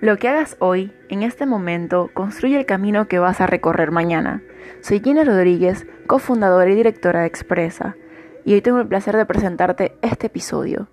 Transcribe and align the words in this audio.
Lo 0.00 0.16
que 0.16 0.28
hagas 0.28 0.56
hoy, 0.60 0.92
en 1.08 1.24
este 1.24 1.44
momento, 1.44 2.10
construye 2.14 2.56
el 2.56 2.66
camino 2.66 3.08
que 3.08 3.18
vas 3.18 3.40
a 3.40 3.48
recorrer 3.48 3.90
mañana. 3.90 4.44
Soy 4.80 5.00
Gina 5.00 5.24
Rodríguez, 5.24 5.88
cofundadora 6.06 6.70
y 6.70 6.76
directora 6.76 7.22
de 7.22 7.26
Expresa, 7.26 7.96
y 8.44 8.54
hoy 8.54 8.60
tengo 8.60 8.78
el 8.78 8.86
placer 8.86 9.16
de 9.16 9.26
presentarte 9.26 9.98
este 10.00 10.28
episodio, 10.28 10.86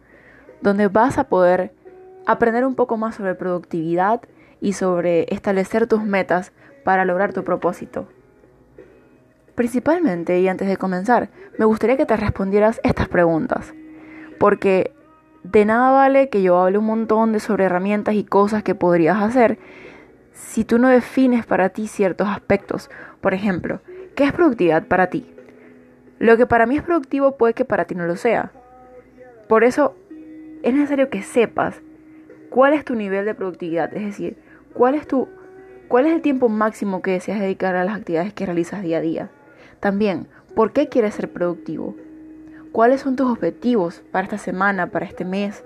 donde 0.62 0.88
vas 0.88 1.20
a 1.20 1.26
poder 1.26 1.71
aprender 2.26 2.65
un 2.65 2.73
poco 2.73 2.97
más 2.97 3.13
sobre 3.13 3.35
productividad 3.35 4.21
y 4.60 4.73
sobre 4.73 5.31
establecer 5.31 5.85
tus 5.85 6.03
metas 6.03 6.51
para 6.83 7.06
lograr 7.06 7.31
tu 7.31 7.44
propósito. 7.44 8.08
Principalmente, 9.53 10.40
y 10.40 10.47
antes 10.47 10.67
de 10.67 10.78
comenzar, 10.78 11.29
me 11.60 11.65
gustaría 11.65 11.96
que 11.96 12.08
te 12.08 12.17
respondieras 12.17 12.81
estas 12.83 13.08
preguntas, 13.08 13.76
porque 14.40 14.94
de 15.51 15.63
nada 15.63 15.91
vale 15.91 16.30
que 16.30 16.41
yo 16.41 16.57
hable 16.59 16.80
un 16.80 16.85
montón 16.85 17.31
de 17.31 17.39
sobre 17.39 17.66
herramientas 17.66 18.16
y 18.16 18.23
cosas 18.23 18.63
que 18.63 18.73
podrías 18.73 19.21
hacer 19.21 19.59
si 20.31 20.65
tú 20.65 20.79
no 20.79 20.89
defines 20.89 21.45
para 21.45 21.70
ti 21.70 21.87
ciertos 21.87 22.27
aspectos. 22.27 22.89
Por 23.21 23.33
ejemplo, 23.33 23.79
¿qué 24.15 24.23
es 24.23 24.34
productividad 24.34 24.87
para 24.87 25.07
ti? 25.07 25.31
Lo 26.17 26.35
que 26.37 26.47
para 26.47 26.65
mí 26.65 26.77
es 26.77 26.84
productivo 26.84 27.37
puede 27.37 27.53
que 27.53 27.63
para 27.63 27.85
ti 27.85 27.93
no 27.93 28.07
lo 28.07 28.15
sea. 28.15 28.51
Por 29.47 29.63
eso 29.63 29.95
es 30.63 30.73
necesario 30.73 31.09
que 31.09 31.21
sepas 31.21 31.79
cuál 32.49 32.73
es 32.73 32.84
tu 32.84 32.95
nivel 32.95 33.25
de 33.25 33.35
productividad, 33.35 33.93
es 33.93 34.03
decir, 34.03 34.37
cuál 34.73 34.95
es 34.95 35.07
tu 35.07 35.27
cuál 35.87 36.07
es 36.07 36.13
el 36.13 36.23
tiempo 36.23 36.49
máximo 36.49 37.03
que 37.03 37.12
deseas 37.12 37.39
dedicar 37.39 37.75
a 37.75 37.84
las 37.84 37.98
actividades 37.98 38.34
que 38.34 38.48
realizas 38.48 38.81
día 38.81 38.98
a 38.98 39.01
día. 39.01 39.29
También, 39.79 40.27
¿por 40.55 40.73
qué 40.73 40.89
quieres 40.89 41.13
ser 41.13 41.31
productivo? 41.31 41.95
¿Cuáles 42.75 42.99
son 42.99 43.15
tus 43.15 43.31
objetivos 43.31 44.03
para 44.11 44.25
esta 44.25 44.38
semana, 44.38 44.88
para 44.88 45.05
este 45.05 45.23
mes, 45.23 45.63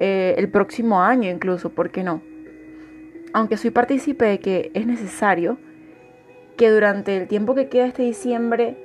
eh, 0.00 0.34
el 0.38 0.48
próximo 0.48 1.02
año 1.02 1.28
incluso? 1.28 1.68
¿Por 1.68 1.90
qué 1.90 2.02
no? 2.02 2.22
Aunque 3.34 3.58
soy 3.58 3.68
partícipe 3.70 4.24
de 4.24 4.40
que 4.40 4.70
es 4.72 4.86
necesario 4.86 5.58
que 6.56 6.70
durante 6.70 7.18
el 7.18 7.28
tiempo 7.28 7.54
que 7.54 7.68
queda 7.68 7.84
este 7.84 8.04
diciembre 8.04 8.82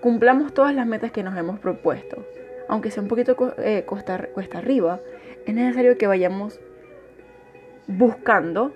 cumplamos 0.00 0.54
todas 0.54 0.72
las 0.76 0.86
metas 0.86 1.10
que 1.10 1.24
nos 1.24 1.36
hemos 1.36 1.58
propuesto. 1.58 2.24
Aunque 2.68 2.92
sea 2.92 3.02
un 3.02 3.08
poquito 3.08 3.36
eh, 3.58 3.82
cuesta, 3.84 4.28
cuesta 4.32 4.58
arriba, 4.58 5.00
es 5.46 5.54
necesario 5.56 5.98
que 5.98 6.06
vayamos 6.06 6.60
buscando 7.88 8.72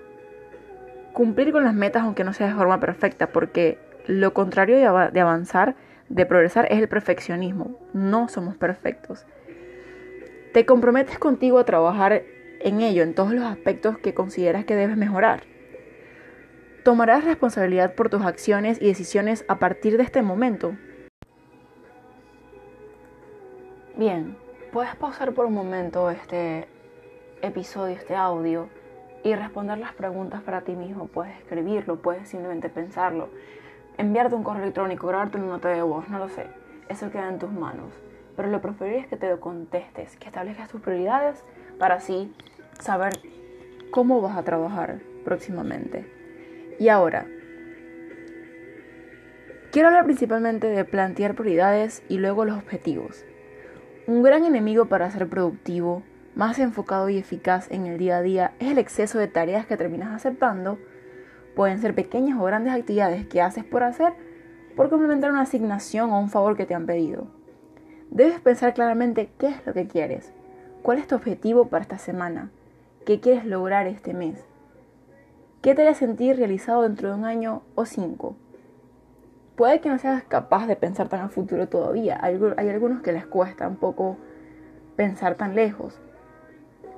cumplir 1.13 1.53
con 1.53 1.63
las 1.63 1.73
metas 1.73 2.03
aunque 2.03 2.25
no 2.25 2.33
sea 2.33 2.47
de 2.47 2.55
forma 2.55 2.81
perfecta, 2.81 3.27
porque 3.27 3.77
lo 4.05 4.33
contrario 4.33 4.75
de 4.75 5.21
avanzar 5.21 5.75
de 6.09 6.25
progresar 6.25 6.67
es 6.69 6.79
el 6.79 6.89
perfeccionismo. 6.89 7.79
No 7.93 8.27
somos 8.27 8.55
perfectos. 8.57 9.25
Te 10.53 10.65
comprometes 10.65 11.19
contigo 11.19 11.59
a 11.59 11.65
trabajar 11.65 12.23
en 12.59 12.81
ello, 12.81 13.03
en 13.03 13.13
todos 13.13 13.31
los 13.31 13.45
aspectos 13.45 13.97
que 13.99 14.13
consideras 14.13 14.65
que 14.65 14.75
debes 14.75 14.97
mejorar. 14.97 15.43
Tomarás 16.83 17.23
responsabilidad 17.23 17.93
por 17.93 18.09
tus 18.09 18.23
acciones 18.23 18.81
y 18.81 18.87
decisiones 18.87 19.45
a 19.47 19.59
partir 19.59 19.97
de 19.97 20.03
este 20.03 20.21
momento. 20.21 20.75
Bien, 23.95 24.37
puedes 24.71 24.95
pausar 24.95 25.33
por 25.33 25.45
un 25.45 25.53
momento 25.53 26.09
este 26.09 26.67
episodio, 27.41 27.95
este 27.95 28.15
audio, 28.15 28.69
y 29.23 29.35
responder 29.35 29.77
las 29.77 29.93
preguntas 29.93 30.41
para 30.41 30.61
ti 30.61 30.71
mismo. 30.71 31.07
Puedes 31.07 31.37
escribirlo, 31.37 32.01
puedes 32.01 32.29
simplemente 32.29 32.69
pensarlo 32.69 33.29
enviarte 33.99 34.33
un 34.33 34.43
correo 34.43 34.63
electrónico, 34.63 35.07
grabarte 35.07 35.37
una 35.37 35.47
nota 35.47 35.69
de 35.69 35.81
voz, 35.81 36.07
no 36.09 36.19
lo 36.19 36.29
sé. 36.29 36.47
Eso 36.87 37.11
queda 37.11 37.27
en 37.27 37.37
tus 37.37 37.51
manos. 37.51 37.91
Pero 38.35 38.49
lo 38.49 38.61
preferible 38.61 39.01
es 39.01 39.07
que 39.07 39.17
te 39.17 39.29
lo 39.29 39.41
contestes, 39.41 40.15
que 40.15 40.27
establezcas 40.27 40.69
tus 40.69 40.79
prioridades 40.79 41.43
para 41.77 41.95
así 41.95 42.33
saber 42.79 43.19
cómo 43.91 44.21
vas 44.21 44.37
a 44.37 44.43
trabajar 44.43 45.01
próximamente. 45.25 46.09
Y 46.79 46.87
ahora, 46.87 47.25
quiero 49.71 49.89
hablar 49.89 50.05
principalmente 50.05 50.67
de 50.67 50.85
plantear 50.85 51.35
prioridades 51.35 52.01
y 52.07 52.19
luego 52.19 52.45
los 52.45 52.57
objetivos. 52.57 53.25
Un 54.07 54.23
gran 54.23 54.45
enemigo 54.45 54.85
para 54.85 55.11
ser 55.11 55.27
productivo, 55.27 56.03
más 56.35 56.57
enfocado 56.59 57.09
y 57.09 57.17
eficaz 57.17 57.69
en 57.69 57.85
el 57.85 57.97
día 57.97 58.17
a 58.17 58.21
día 58.21 58.53
es 58.59 58.71
el 58.71 58.77
exceso 58.77 59.19
de 59.19 59.27
tareas 59.27 59.65
que 59.65 59.75
terminas 59.75 60.15
aceptando 60.15 60.79
Pueden 61.59 61.81
ser 61.81 61.93
pequeñas 61.93 62.39
o 62.39 62.45
grandes 62.45 62.71
actividades 62.71 63.27
que 63.27 63.41
haces 63.41 63.65
por 63.65 63.83
hacer 63.83 64.13
por 64.77 64.89
complementar 64.89 65.29
una 65.29 65.41
asignación 65.41 66.09
o 66.09 66.17
un 66.17 66.29
favor 66.29 66.55
que 66.55 66.65
te 66.65 66.73
han 66.73 66.85
pedido. 66.85 67.27
Debes 68.11 68.39
pensar 68.39 68.73
claramente 68.73 69.29
qué 69.37 69.47
es 69.47 69.65
lo 69.65 69.73
que 69.73 69.85
quieres, 69.85 70.31
cuál 70.83 70.99
es 70.99 71.07
tu 71.07 71.15
objetivo 71.15 71.67
para 71.67 71.81
esta 71.81 71.97
semana, 71.97 72.49
qué 73.05 73.19
quieres 73.19 73.43
lograr 73.43 73.87
este 73.87 74.13
mes, 74.13 74.41
qué 75.61 75.75
te 75.75 75.81
hará 75.81 75.95
sentir 75.95 76.37
realizado 76.37 76.83
dentro 76.83 77.09
de 77.09 77.15
un 77.15 77.25
año 77.25 77.61
o 77.75 77.83
cinco. 77.83 78.37
Puede 79.57 79.81
que 79.81 79.89
no 79.89 79.97
seas 79.97 80.23
capaz 80.23 80.65
de 80.65 80.77
pensar 80.77 81.09
tan 81.09 81.19
a 81.19 81.27
futuro 81.27 81.67
todavía, 81.67 82.17
hay, 82.21 82.39
hay 82.55 82.69
algunos 82.69 83.01
que 83.01 83.11
les 83.11 83.25
cuesta 83.25 83.67
un 83.67 83.75
poco 83.75 84.15
pensar 84.95 85.35
tan 85.35 85.55
lejos, 85.55 85.99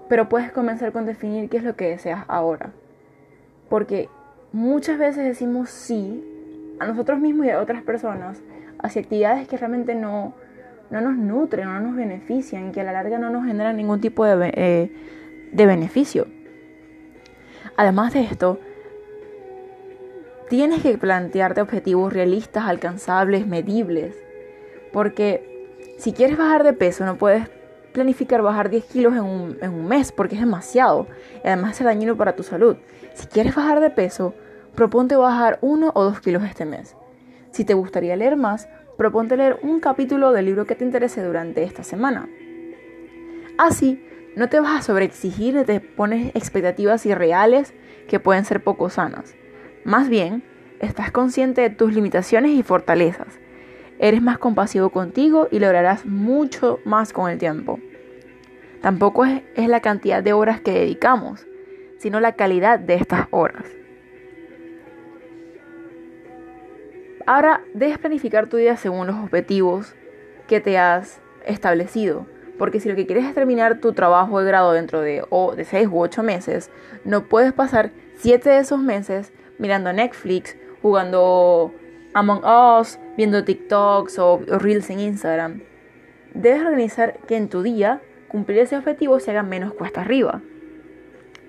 pero 0.07 0.29
puedes 0.29 0.51
comenzar 0.51 0.91
con 0.91 1.07
definir 1.07 1.49
qué 1.49 1.57
es 1.57 1.63
lo 1.63 1.75
que 1.75 1.89
deseas 1.89 2.25
ahora, 2.27 2.73
porque 3.67 4.07
muchas 4.51 4.97
veces 4.97 5.25
decimos 5.25 5.69
sí 5.69 6.23
a 6.79 6.87
nosotros 6.87 7.19
mismos 7.19 7.45
y 7.45 7.49
a 7.49 7.59
otras 7.59 7.83
personas 7.83 8.41
hacia 8.79 9.01
actividades 9.01 9.47
que 9.47 9.57
realmente 9.57 9.95
no, 9.95 10.33
no 10.89 11.01
nos 11.01 11.15
nutren, 11.15 11.65
no 11.65 11.79
nos 11.79 11.95
benefician, 11.95 12.71
que 12.71 12.81
a 12.81 12.83
la 12.83 12.91
larga 12.91 13.17
no 13.19 13.29
nos 13.29 13.45
generan 13.45 13.77
ningún 13.77 14.01
tipo 14.01 14.25
de, 14.25 14.51
eh, 14.55 14.91
de 15.51 15.65
beneficio. 15.65 16.27
Además 17.77 18.13
de 18.13 18.21
esto, 18.21 18.59
tienes 20.49 20.81
que 20.81 20.97
plantearte 20.97 21.61
objetivos 21.61 22.11
realistas, 22.11 22.65
alcanzables, 22.65 23.47
medibles, 23.47 24.15
porque 24.91 25.51
si 25.97 26.13
quieres 26.13 26.37
bajar 26.37 26.63
de 26.63 26.73
peso 26.73 27.05
no 27.05 27.15
puedes 27.15 27.47
planificar 27.93 28.41
bajar 28.41 28.69
10 28.69 28.85
kilos 28.85 29.13
en 29.13 29.23
un, 29.23 29.57
en 29.61 29.71
un 29.71 29.87
mes 29.87 30.11
porque 30.11 30.35
es 30.35 30.41
demasiado 30.41 31.07
y 31.43 31.47
además 31.47 31.79
es 31.79 31.85
dañino 31.85 32.15
para 32.17 32.35
tu 32.35 32.43
salud. 32.43 32.77
Si 33.13 33.27
quieres 33.27 33.55
bajar 33.55 33.79
de 33.79 33.89
peso, 33.89 34.33
proponte 34.75 35.15
bajar 35.15 35.59
1 35.61 35.91
o 35.93 36.03
2 36.03 36.21
kilos 36.21 36.43
este 36.43 36.65
mes. 36.65 36.95
Si 37.51 37.65
te 37.65 37.73
gustaría 37.73 38.15
leer 38.15 38.37
más, 38.37 38.67
proponte 38.97 39.35
leer 39.35 39.59
un 39.63 39.79
capítulo 39.79 40.31
del 40.31 40.45
libro 40.45 40.65
que 40.65 40.75
te 40.75 40.85
interese 40.85 41.23
durante 41.23 41.63
esta 41.63 41.83
semana. 41.83 42.29
Así, 43.57 44.05
no 44.35 44.47
te 44.47 44.59
vas 44.59 44.79
a 44.79 44.81
sobreexigir 44.81 45.55
ni 45.55 45.65
te 45.65 45.81
pones 45.81 46.33
expectativas 46.35 47.05
irreales 47.05 47.73
que 48.07 48.19
pueden 48.19 48.45
ser 48.45 48.63
poco 48.63 48.89
sanas. 48.89 49.35
Más 49.83 50.07
bien, 50.07 50.43
estás 50.79 51.11
consciente 51.11 51.61
de 51.61 51.69
tus 51.69 51.93
limitaciones 51.93 52.51
y 52.51 52.63
fortalezas. 52.63 53.39
Eres 53.99 54.21
más 54.21 54.37
compasivo 54.37 54.89
contigo 54.89 55.47
y 55.51 55.59
lograrás 55.59 56.05
mucho 56.05 56.79
más 56.85 57.13
con 57.13 57.29
el 57.29 57.37
tiempo. 57.37 57.79
Tampoco 58.81 59.25
es, 59.25 59.43
es 59.55 59.67
la 59.67 59.81
cantidad 59.81 60.23
de 60.23 60.33
horas 60.33 60.61
que 60.61 60.71
dedicamos, 60.71 61.45
sino 62.01 62.19
la 62.19 62.33
calidad 62.33 62.79
de 62.79 62.95
estas 62.95 63.27
horas. 63.29 63.63
Ahora 67.27 67.61
debes 67.75 67.99
planificar 67.99 68.47
tu 68.47 68.57
día 68.57 68.75
según 68.75 69.05
los 69.05 69.17
objetivos 69.17 69.93
que 70.47 70.59
te 70.59 70.79
has 70.79 71.21
establecido. 71.45 72.25
Porque 72.57 72.79
si 72.79 72.89
lo 72.89 72.95
que 72.95 73.05
quieres 73.05 73.25
es 73.25 73.35
terminar 73.35 73.79
tu 73.79 73.93
trabajo 73.93 74.39
de 74.39 74.47
grado 74.47 74.73
dentro 74.73 75.01
de, 75.01 75.23
o 75.29 75.55
de 75.55 75.63
6 75.63 75.89
u 75.91 75.99
8 75.99 76.23
meses, 76.23 76.71
no 77.05 77.25
puedes 77.25 77.53
pasar 77.53 77.91
7 78.17 78.49
de 78.49 78.57
esos 78.57 78.79
meses 78.79 79.31
mirando 79.59 79.93
Netflix, 79.93 80.57
jugando 80.81 81.71
Among 82.15 82.41
Us, 82.43 82.97
viendo 83.15 83.43
TikToks 83.43 84.17
o 84.17 84.41
Reels 84.47 84.89
en 84.89 84.99
Instagram. 84.99 85.61
Debes 86.33 86.63
organizar 86.63 87.19
que 87.27 87.37
en 87.37 87.47
tu 87.47 87.61
día 87.61 88.01
cumplir 88.27 88.57
ese 88.59 88.75
objetivo 88.75 89.19
se 89.19 89.29
haga 89.29 89.43
menos 89.43 89.73
cuesta 89.73 90.01
arriba. 90.01 90.41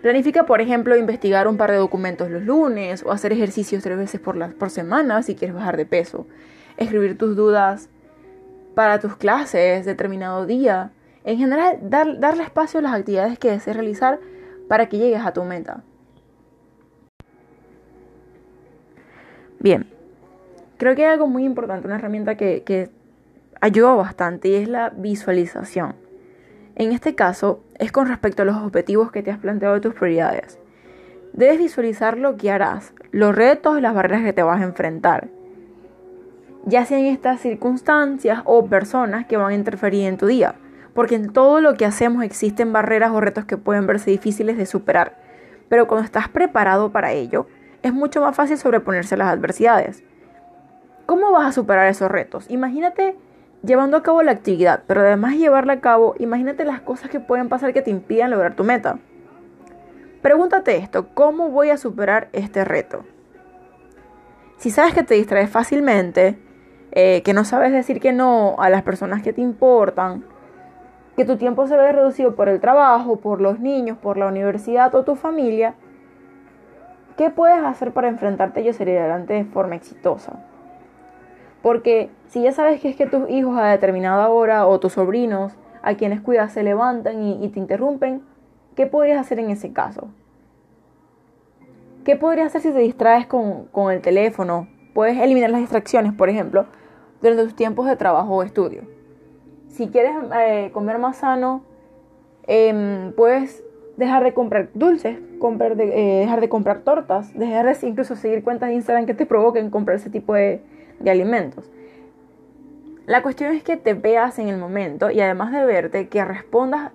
Planifica, 0.02 0.46
por 0.46 0.60
ejemplo, 0.60 0.96
investigar 0.96 1.46
un 1.46 1.56
par 1.56 1.70
de 1.70 1.76
documentos 1.76 2.28
los 2.28 2.42
lunes 2.42 3.04
o 3.06 3.12
hacer 3.12 3.32
ejercicios 3.32 3.84
tres 3.84 3.96
veces 3.96 4.20
por, 4.20 4.70
semana 4.70 5.22
si 5.22 5.36
quieres 5.36 5.54
bajar 5.54 5.76
de 5.76 5.86
peso. 5.86 6.26
Escribir 6.76 7.16
tus 7.16 7.36
dudas 7.36 7.88
para 8.74 8.98
tus 8.98 9.16
clases 9.16 9.84
determinado 9.84 10.44
día. 10.44 10.90
En 11.22 11.38
general, 11.38 11.78
dar, 11.82 12.18
darle 12.18 12.42
espacio 12.42 12.80
a 12.80 12.82
las 12.82 12.94
actividades 12.94 13.38
que 13.38 13.52
desees 13.52 13.76
realizar 13.76 14.18
para 14.68 14.88
que 14.88 14.98
llegues 14.98 15.24
a 15.24 15.32
tu 15.32 15.44
meta. 15.44 15.84
Bien, 19.60 19.86
creo 20.78 20.96
que 20.96 21.06
hay 21.06 21.12
algo 21.12 21.28
muy 21.28 21.44
importante, 21.44 21.86
una 21.86 21.94
herramienta 21.94 22.36
que, 22.36 22.64
que 22.64 22.90
ayuda 23.60 23.94
bastante 23.94 24.48
y 24.48 24.54
es 24.54 24.68
la 24.68 24.90
visualización. 24.90 26.01
En 26.74 26.92
este 26.92 27.14
caso, 27.14 27.62
es 27.78 27.92
con 27.92 28.08
respecto 28.08 28.42
a 28.42 28.46
los 28.46 28.56
objetivos 28.56 29.12
que 29.12 29.22
te 29.22 29.30
has 29.30 29.38
planteado 29.38 29.74
de 29.74 29.80
tus 29.80 29.94
prioridades. 29.94 30.58
Debes 31.32 31.58
visualizar 31.58 32.18
lo 32.18 32.36
que 32.36 32.50
harás, 32.50 32.94
los 33.10 33.34
retos 33.34 33.78
y 33.78 33.80
las 33.80 33.94
barreras 33.94 34.22
que 34.22 34.32
te 34.32 34.42
vas 34.42 34.60
a 34.60 34.64
enfrentar, 34.64 35.28
ya 36.64 36.84
sean 36.84 37.06
estas 37.06 37.40
circunstancias 37.40 38.40
o 38.44 38.66
personas 38.66 39.26
que 39.26 39.36
van 39.36 39.50
a 39.50 39.54
interferir 39.54 40.06
en 40.06 40.16
tu 40.16 40.26
día, 40.26 40.54
porque 40.94 41.16
en 41.16 41.32
todo 41.32 41.60
lo 41.60 41.74
que 41.74 41.84
hacemos 41.84 42.22
existen 42.22 42.72
barreras 42.72 43.10
o 43.10 43.20
retos 43.20 43.46
que 43.46 43.56
pueden 43.56 43.86
verse 43.86 44.10
difíciles 44.10 44.56
de 44.56 44.66
superar, 44.66 45.16
pero 45.68 45.88
cuando 45.88 46.04
estás 46.04 46.28
preparado 46.28 46.92
para 46.92 47.12
ello, 47.12 47.46
es 47.82 47.92
mucho 47.92 48.20
más 48.20 48.36
fácil 48.36 48.58
sobreponerse 48.58 49.16
a 49.16 49.18
las 49.18 49.28
adversidades. 49.28 50.04
¿Cómo 51.06 51.32
vas 51.32 51.46
a 51.46 51.52
superar 51.52 51.88
esos 51.88 52.10
retos? 52.10 52.48
Imagínate 52.48 53.16
llevando 53.62 53.96
a 53.96 54.02
cabo 54.02 54.22
la 54.22 54.32
actividad, 54.32 54.82
pero 54.86 55.00
además 55.00 55.32
de 55.32 55.38
llevarla 55.38 55.74
a 55.74 55.80
cabo, 55.80 56.14
imagínate 56.18 56.64
las 56.64 56.80
cosas 56.80 57.10
que 57.10 57.20
pueden 57.20 57.48
pasar 57.48 57.72
que 57.72 57.82
te 57.82 57.90
impidan 57.90 58.30
lograr 58.30 58.54
tu 58.54 58.64
meta. 58.64 58.98
Pregúntate 60.20 60.76
esto, 60.76 61.08
¿cómo 61.14 61.48
voy 61.50 61.70
a 61.70 61.76
superar 61.76 62.28
este 62.32 62.64
reto? 62.64 63.04
Si 64.56 64.70
sabes 64.70 64.94
que 64.94 65.02
te 65.02 65.14
distraes 65.14 65.50
fácilmente, 65.50 66.38
eh, 66.92 67.22
que 67.22 67.34
no 67.34 67.44
sabes 67.44 67.72
decir 67.72 68.00
que 68.00 68.12
no 68.12 68.56
a 68.58 68.70
las 68.70 68.82
personas 68.82 69.22
que 69.22 69.32
te 69.32 69.40
importan, 69.40 70.24
que 71.16 71.24
tu 71.24 71.36
tiempo 71.36 71.66
se 71.66 71.76
ve 71.76 71.92
reducido 71.92 72.34
por 72.34 72.48
el 72.48 72.60
trabajo, 72.60 73.16
por 73.16 73.40
los 73.40 73.58
niños, 73.60 73.98
por 73.98 74.16
la 74.16 74.26
universidad 74.26 74.94
o 74.94 75.04
tu 75.04 75.16
familia, 75.16 75.74
¿qué 77.16 77.30
puedes 77.30 77.62
hacer 77.62 77.92
para 77.92 78.08
enfrentarte 78.08 78.60
y 78.62 78.68
adelante 78.68 79.34
de 79.34 79.44
forma 79.44 79.74
exitosa? 79.74 80.44
Porque 81.62 82.10
si 82.26 82.42
ya 82.42 82.52
sabes 82.52 82.80
que 82.80 82.88
es 82.88 82.96
que 82.96 83.06
tus 83.06 83.30
hijos 83.30 83.56
a 83.56 83.66
determinada 83.66 84.28
hora 84.28 84.66
o 84.66 84.80
tus 84.80 84.94
sobrinos 84.94 85.52
a 85.82 85.94
quienes 85.94 86.20
cuidas 86.20 86.52
se 86.52 86.62
levantan 86.62 87.22
y, 87.22 87.48
te 87.48 87.58
interrumpen, 87.58 88.22
¿qué 88.74 88.86
podrías 88.86 89.20
hacer 89.20 89.38
en 89.38 89.50
ese 89.50 89.72
caso? 89.72 90.08
¿Qué 92.04 92.16
podrías 92.16 92.48
hacer 92.48 92.62
si 92.62 92.72
te 92.72 92.78
distraes 92.78 93.26
con, 93.26 93.66
con 93.66 93.92
el 93.92 94.00
teléfono? 94.00 94.68
Puedes 94.92 95.18
eliminar 95.18 95.50
las 95.50 95.60
distracciones, 95.60 96.12
por 96.12 96.28
ejemplo, 96.28 96.66
durante 97.20 97.44
tus 97.44 97.54
tiempos 97.54 97.86
de 97.86 97.96
trabajo 97.96 98.34
o 98.34 98.42
estudio. 98.42 98.82
Si 99.68 99.88
quieres 99.88 100.12
eh, 100.38 100.70
comer 100.72 100.98
más 100.98 101.18
sano, 101.18 101.62
em, 102.46 103.12
puedes 103.12 103.64
dejar 103.96 104.24
de 104.24 104.34
comprar 104.34 104.68
dulces, 104.74 105.16
eh, 105.18 106.18
dejar 106.20 106.40
de 106.40 106.48
comprar 106.48 106.80
tortas, 106.80 107.32
dejar 107.34 107.66
de 107.66 107.86
incluso 107.86 108.16
seguir 108.16 108.42
cuentas 108.42 108.68
de 108.68 108.74
Instagram 108.74 109.06
que 109.06 109.14
te 109.14 109.26
provoquen 109.26 109.70
comprar 109.70 109.96
ese 109.96 110.10
tipo 110.10 110.34
de, 110.34 110.60
de 111.02 111.10
alimentos. 111.10 111.70
La 113.06 113.22
cuestión 113.22 113.54
es 113.54 113.62
que 113.62 113.76
te 113.76 113.94
veas 113.94 114.38
en 114.38 114.48
el 114.48 114.58
momento 114.58 115.10
y 115.10 115.20
además 115.20 115.52
de 115.52 115.64
verte, 115.64 116.08
que 116.08 116.24
respondas, 116.24 116.92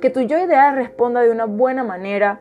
que 0.00 0.10
tu 0.10 0.20
yo 0.20 0.38
ideal 0.38 0.74
responda 0.74 1.20
de 1.20 1.30
una 1.30 1.44
buena 1.44 1.84
manera 1.84 2.40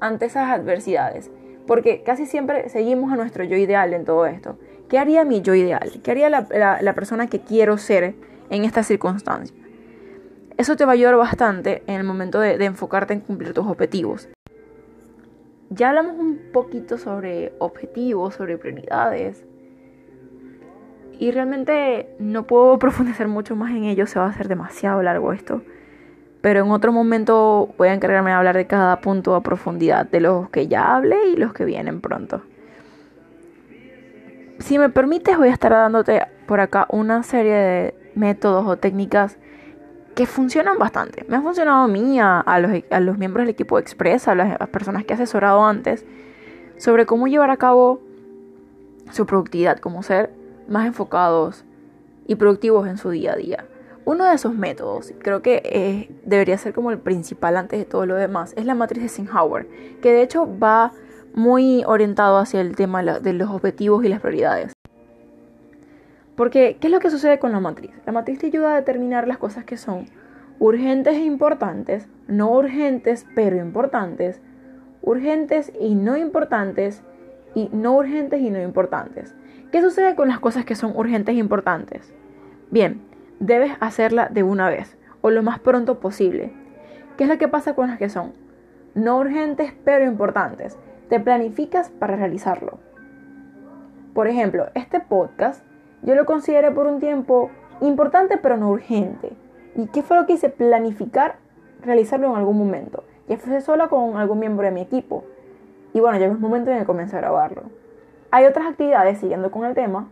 ante 0.00 0.26
esas 0.26 0.48
adversidades. 0.50 1.30
Porque 1.66 2.02
casi 2.02 2.26
siempre 2.26 2.68
seguimos 2.68 3.12
a 3.12 3.16
nuestro 3.16 3.44
yo 3.44 3.56
ideal 3.56 3.92
en 3.92 4.04
todo 4.04 4.26
esto. 4.26 4.58
¿Qué 4.88 4.98
haría 4.98 5.24
mi 5.24 5.42
yo 5.42 5.54
ideal? 5.54 6.00
¿Qué 6.02 6.10
haría 6.10 6.30
la, 6.30 6.94
persona 6.94 7.26
que 7.26 7.40
quiero 7.40 7.76
ser 7.76 8.14
en 8.48 8.64
esta 8.64 8.82
circunstancia? 8.82 9.54
Eso 10.56 10.76
te 10.76 10.84
va 10.84 10.92
a 10.92 10.94
ayudar 10.94 11.16
bastante 11.16 11.82
en 11.86 11.96
el 11.96 12.04
momento 12.04 12.40
de 12.40 12.64
enfocarte 12.64 13.12
en 13.12 13.20
cumplir 13.20 13.52
tus 13.52 13.66
objetivos. 13.66 14.28
Ya 15.70 15.90
hablamos 15.90 16.18
un 16.18 16.50
poquito 16.50 16.96
sobre 16.96 17.52
objetivos, 17.58 18.34
sobre 18.34 18.56
prioridades. 18.56 19.44
Y 21.18 21.30
realmente 21.32 22.08
no 22.18 22.44
puedo 22.44 22.78
profundizar 22.80 23.28
mucho 23.28 23.56
más 23.56 23.70
en 23.70 23.84
ello, 23.84 24.06
se 24.06 24.18
va 24.18 24.26
a 24.26 24.30
hacer 24.30 24.48
demasiado 24.48 25.02
largo 25.02 25.32
esto. 25.32 25.62
Pero 26.40 26.64
en 26.64 26.70
otro 26.70 26.92
momento 26.92 27.74
voy 27.76 27.88
a 27.88 27.94
encargarme 27.94 28.30
de 28.30 28.36
hablar 28.36 28.56
de 28.56 28.66
cada 28.66 29.00
punto 29.00 29.34
a 29.34 29.42
profundidad, 29.42 30.06
de 30.06 30.20
los 30.20 30.50
que 30.50 30.68
ya 30.68 30.94
hablé 30.94 31.16
y 31.30 31.36
los 31.36 31.52
que 31.52 31.64
vienen 31.64 32.00
pronto 32.00 32.42
si 34.58 34.78
me 34.78 34.88
permites, 34.88 35.36
voy 35.36 35.48
a 35.48 35.52
estar 35.52 35.72
dándote 35.72 36.22
por 36.46 36.60
acá 36.60 36.86
una 36.90 37.22
serie 37.22 37.54
de 37.54 37.94
métodos 38.14 38.66
o 38.66 38.76
técnicas 38.76 39.38
que 40.14 40.26
funcionan 40.26 40.78
bastante. 40.78 41.24
Me 41.28 41.36
han 41.36 41.42
funcionado 41.42 41.84
a 41.84 41.88
mí, 41.88 42.18
a, 42.20 42.42
los, 43.00 43.18
miembros 43.18 43.44
del 43.44 43.50
equipo 43.50 43.78
Express, 43.78 44.26
a 44.26 44.34
las, 44.34 44.68
personas 44.68 45.04
que 45.04 45.12
he 45.12 45.14
asesorado 45.14 45.64
antes, 45.64 46.04
sobre 46.76 47.06
cómo 47.06 47.28
llevar 47.28 47.50
a 47.50 47.56
cabo 47.56 48.00
su 49.12 49.26
productividad, 49.26 49.78
cómo 49.78 50.02
ser 50.02 50.32
más 50.68 50.86
enfocados 50.86 51.64
y 52.26 52.36
productivos 52.36 52.86
en 52.86 52.98
su 52.98 53.10
día 53.10 53.32
a 53.32 53.36
día. 53.36 53.64
Uno 54.04 54.24
de 54.24 54.34
esos 54.34 54.54
métodos, 54.54 55.12
creo 55.18 55.42
que 55.42 55.62
eh, 55.64 56.10
debería 56.24 56.56
ser 56.56 56.72
como 56.72 56.90
el 56.90 56.98
principal 56.98 57.56
antes 57.56 57.78
de 57.78 57.84
todo 57.84 58.06
lo 58.06 58.14
demás, 58.14 58.54
es 58.56 58.64
la 58.64 58.74
matriz 58.74 59.00
de 59.00 59.06
Eisenhower, 59.06 59.68
que 60.00 60.12
de 60.12 60.22
hecho 60.22 60.48
va 60.58 60.92
muy 61.34 61.84
orientado 61.86 62.38
hacia 62.38 62.60
el 62.60 62.74
tema 62.74 63.02
de 63.02 63.32
los 63.32 63.50
objetivos 63.50 64.04
y 64.04 64.08
las 64.08 64.20
prioridades. 64.20 64.72
Porque, 66.36 66.78
¿qué 66.80 66.86
es 66.86 66.92
lo 66.92 67.00
que 67.00 67.10
sucede 67.10 67.38
con 67.38 67.52
la 67.52 67.60
matriz? 67.60 67.90
La 68.06 68.12
matriz 68.12 68.38
te 68.38 68.46
ayuda 68.46 68.72
a 68.72 68.76
determinar 68.76 69.26
las 69.26 69.38
cosas 69.38 69.64
que 69.64 69.76
son 69.76 70.06
urgentes 70.58 71.14
e 71.14 71.24
importantes, 71.24 72.08
no 72.28 72.50
urgentes 72.52 73.26
pero 73.34 73.56
importantes, 73.56 74.40
urgentes 75.02 75.72
y 75.80 75.94
no 75.94 76.16
importantes, 76.16 77.02
y 77.54 77.68
no 77.72 77.96
urgentes 77.96 78.40
y 78.40 78.50
no 78.50 78.62
importantes. 78.62 79.34
¿Qué 79.72 79.82
sucede 79.82 80.14
con 80.14 80.28
las 80.28 80.40
cosas 80.40 80.64
que 80.64 80.74
son 80.74 80.96
urgentes 80.96 81.34
e 81.34 81.38
importantes? 81.38 82.12
Bien, 82.70 83.00
debes 83.40 83.72
hacerla 83.80 84.28
de 84.28 84.42
una 84.42 84.68
vez 84.68 84.96
o 85.20 85.30
lo 85.30 85.42
más 85.42 85.58
pronto 85.58 86.00
posible. 86.00 86.52
¿Qué 87.16 87.24
es 87.24 87.30
lo 87.30 87.38
que 87.38 87.48
pasa 87.48 87.74
con 87.74 87.88
las 87.88 87.98
que 87.98 88.08
son 88.08 88.32
no 88.94 89.18
urgentes 89.18 89.72
pero 89.84 90.04
importantes? 90.04 90.78
te 91.08 91.20
planificas 91.20 91.90
para 91.90 92.16
realizarlo. 92.16 92.78
Por 94.14 94.28
ejemplo, 94.28 94.66
este 94.74 95.00
podcast 95.00 95.64
yo 96.02 96.14
lo 96.14 96.26
consideré 96.26 96.70
por 96.70 96.86
un 96.86 97.00
tiempo 97.00 97.50
importante 97.80 98.36
pero 98.36 98.56
no 98.56 98.70
urgente. 98.70 99.32
¿Y 99.74 99.86
qué 99.86 100.02
fue 100.02 100.16
lo 100.16 100.26
que 100.26 100.34
hice? 100.34 100.50
Planificar 100.50 101.36
realizarlo 101.82 102.28
en 102.28 102.36
algún 102.36 102.58
momento. 102.58 103.04
Ya 103.28 103.38
fuese 103.38 103.60
sola 103.60 103.88
con 103.88 104.16
algún 104.16 104.38
miembro 104.38 104.64
de 104.64 104.72
mi 104.72 104.80
equipo. 104.80 105.24
Y 105.94 106.00
bueno, 106.00 106.18
llegó 106.18 106.32
el 106.32 106.38
momento 106.38 106.70
en 106.70 106.80
que 106.80 106.84
comencé 106.84 107.16
a 107.16 107.20
grabarlo. 107.20 107.62
Hay 108.30 108.44
otras 108.44 108.66
actividades, 108.66 109.18
siguiendo 109.18 109.50
con 109.50 109.64
el 109.64 109.74
tema, 109.74 110.08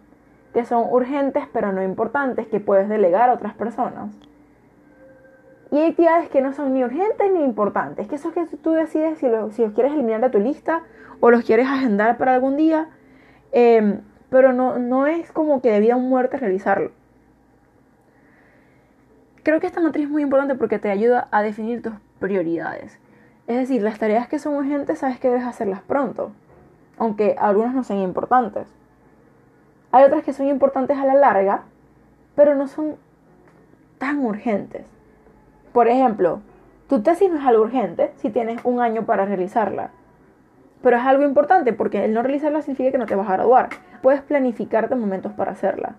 que 0.54 0.64
son 0.64 0.86
urgentes 0.90 1.44
pero 1.52 1.72
no 1.72 1.82
importantes, 1.82 2.46
que 2.46 2.60
puedes 2.60 2.88
delegar 2.88 3.28
a 3.28 3.34
otras 3.34 3.54
personas. 3.54 4.16
Y 5.70 5.78
hay 5.78 5.90
actividades 5.90 6.30
que 6.30 6.40
no 6.40 6.52
son 6.52 6.72
ni 6.72 6.82
urgentes 6.82 7.30
ni 7.30 7.42
importantes, 7.42 8.06
que 8.08 8.14
eso 8.14 8.28
es 8.28 8.34
que 8.34 8.56
tú 8.56 8.72
decides 8.72 9.18
si, 9.18 9.26
si 9.50 9.62
los 9.62 9.74
quieres 9.74 9.92
eliminar 9.92 10.20
de 10.20 10.30
tu 10.30 10.38
lista 10.38 10.82
o 11.20 11.30
los 11.30 11.44
quieres 11.44 11.66
agendar 11.68 12.16
para 12.16 12.34
algún 12.34 12.56
día, 12.56 12.88
em, 13.52 14.00
pero 14.30 14.52
no, 14.52 14.78
no 14.78 15.06
es 15.06 15.30
como 15.32 15.60
que 15.60 15.70
de 15.70 15.80
vida 15.80 15.96
muerte 15.96 16.38
realizarlo. 16.38 16.92
Creo 19.42 19.60
que 19.60 19.66
esta 19.66 19.80
matriz 19.80 20.04
es 20.06 20.10
muy 20.10 20.22
importante 20.22 20.54
porque 20.54 20.78
te 20.78 20.90
ayuda 20.90 21.28
a 21.30 21.42
definir 21.42 21.82
tus 21.82 21.92
prioridades. 22.18 22.98
Es 23.46 23.56
decir, 23.56 23.82
las 23.82 23.98
tareas 23.98 24.26
que 24.28 24.38
son 24.38 24.54
urgentes 24.54 25.00
sabes 25.00 25.20
que 25.20 25.28
debes 25.28 25.44
hacerlas 25.44 25.82
pronto, 25.82 26.32
aunque 26.98 27.36
algunas 27.38 27.74
no 27.74 27.84
sean 27.84 28.00
importantes. 28.00 28.66
Hay 29.92 30.04
otras 30.04 30.24
que 30.24 30.32
son 30.32 30.48
importantes 30.48 30.98
a 30.98 31.04
la 31.04 31.14
larga, 31.14 31.62
pero 32.34 32.54
no 32.54 32.68
son 32.68 32.96
tan 33.98 34.18
urgentes. 34.24 34.86
Por 35.72 35.88
ejemplo, 35.88 36.40
tu 36.88 37.02
tesis 37.02 37.30
no 37.30 37.38
es 37.38 37.46
algo 37.46 37.64
urgente 37.64 38.12
si 38.16 38.30
tienes 38.30 38.60
un 38.64 38.80
año 38.80 39.06
para 39.06 39.24
realizarla. 39.24 39.90
Pero 40.82 40.96
es 40.96 41.02
algo 41.04 41.24
importante 41.24 41.72
porque 41.72 42.04
el 42.04 42.14
no 42.14 42.22
realizarla 42.22 42.62
significa 42.62 42.92
que 42.92 42.98
no 42.98 43.06
te 43.06 43.14
vas 43.14 43.28
a 43.28 43.34
graduar. 43.34 43.70
Puedes 44.02 44.20
planificarte 44.22 44.94
momentos 44.94 45.32
para 45.32 45.52
hacerla. 45.52 45.96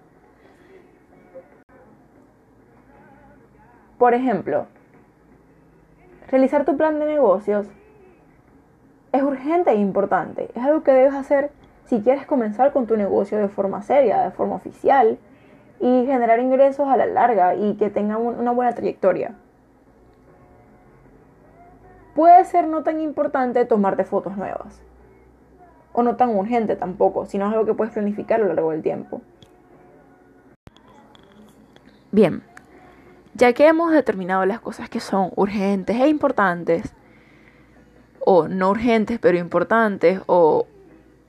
Por 3.98 4.14
ejemplo, 4.14 4.68
realizar 6.30 6.66
tu 6.66 6.78
plan 6.78 7.00
de 7.00 7.06
negocios 7.06 7.68
es 9.18 9.24
urgente 9.24 9.72
e 9.72 9.76
importante. 9.76 10.50
Es 10.56 10.64
algo 10.64 10.84
que 10.84 10.92
debes 10.92 11.14
hacer 11.14 11.52
si 11.86 12.02
quieres 12.02 12.26
comenzar 12.26 12.74
con 12.74 12.88
tu 12.88 12.98
negocio 12.98 13.38
de 13.38 13.48
forma 13.48 13.82
seria, 13.82 14.22
de 14.22 14.32
forma 14.32 14.56
oficial 14.56 15.18
y 15.80 16.06
generar 16.06 16.40
ingresos 16.40 16.88
a 16.88 16.98
la 16.98 17.06
larga 17.06 17.56
y 17.56 17.76
que 17.76 17.90
tengan 17.90 18.22
una 18.22 18.52
buena 18.52 18.74
trayectoria 18.74 19.36
puede 22.18 22.44
ser 22.46 22.68
no 22.68 22.82
tan 22.82 23.00
importante 23.00 23.64
tomarte 23.66 24.04
fotos 24.04 24.36
nuevas. 24.36 24.82
O 25.94 26.02
no 26.02 26.16
tan 26.16 26.36
urgente 26.36 26.76
tampoco, 26.76 27.28
sino 27.28 27.46
es 27.46 27.54
algo 27.54 27.68
que 27.68 27.76
puedes 27.76 27.94
planificar 27.94 28.42
a 28.42 28.44
lo 28.44 28.54
largo 28.56 28.72
del 28.72 28.82
tiempo. 28.82 29.22
Bien, 32.12 32.42
ya 33.36 33.54
que 33.54 33.68
hemos 33.68 33.92
determinado 33.92 34.48
las 34.48 34.60
cosas 34.60 34.90
que 34.90 35.00
son 35.00 35.30
urgentes 35.36 35.96
e 35.96 36.08
importantes, 36.08 36.92
o 38.30 38.50
no 38.50 38.72
urgentes 38.72 39.20
pero 39.20 39.38
importantes, 39.38 40.20
o 40.26 40.68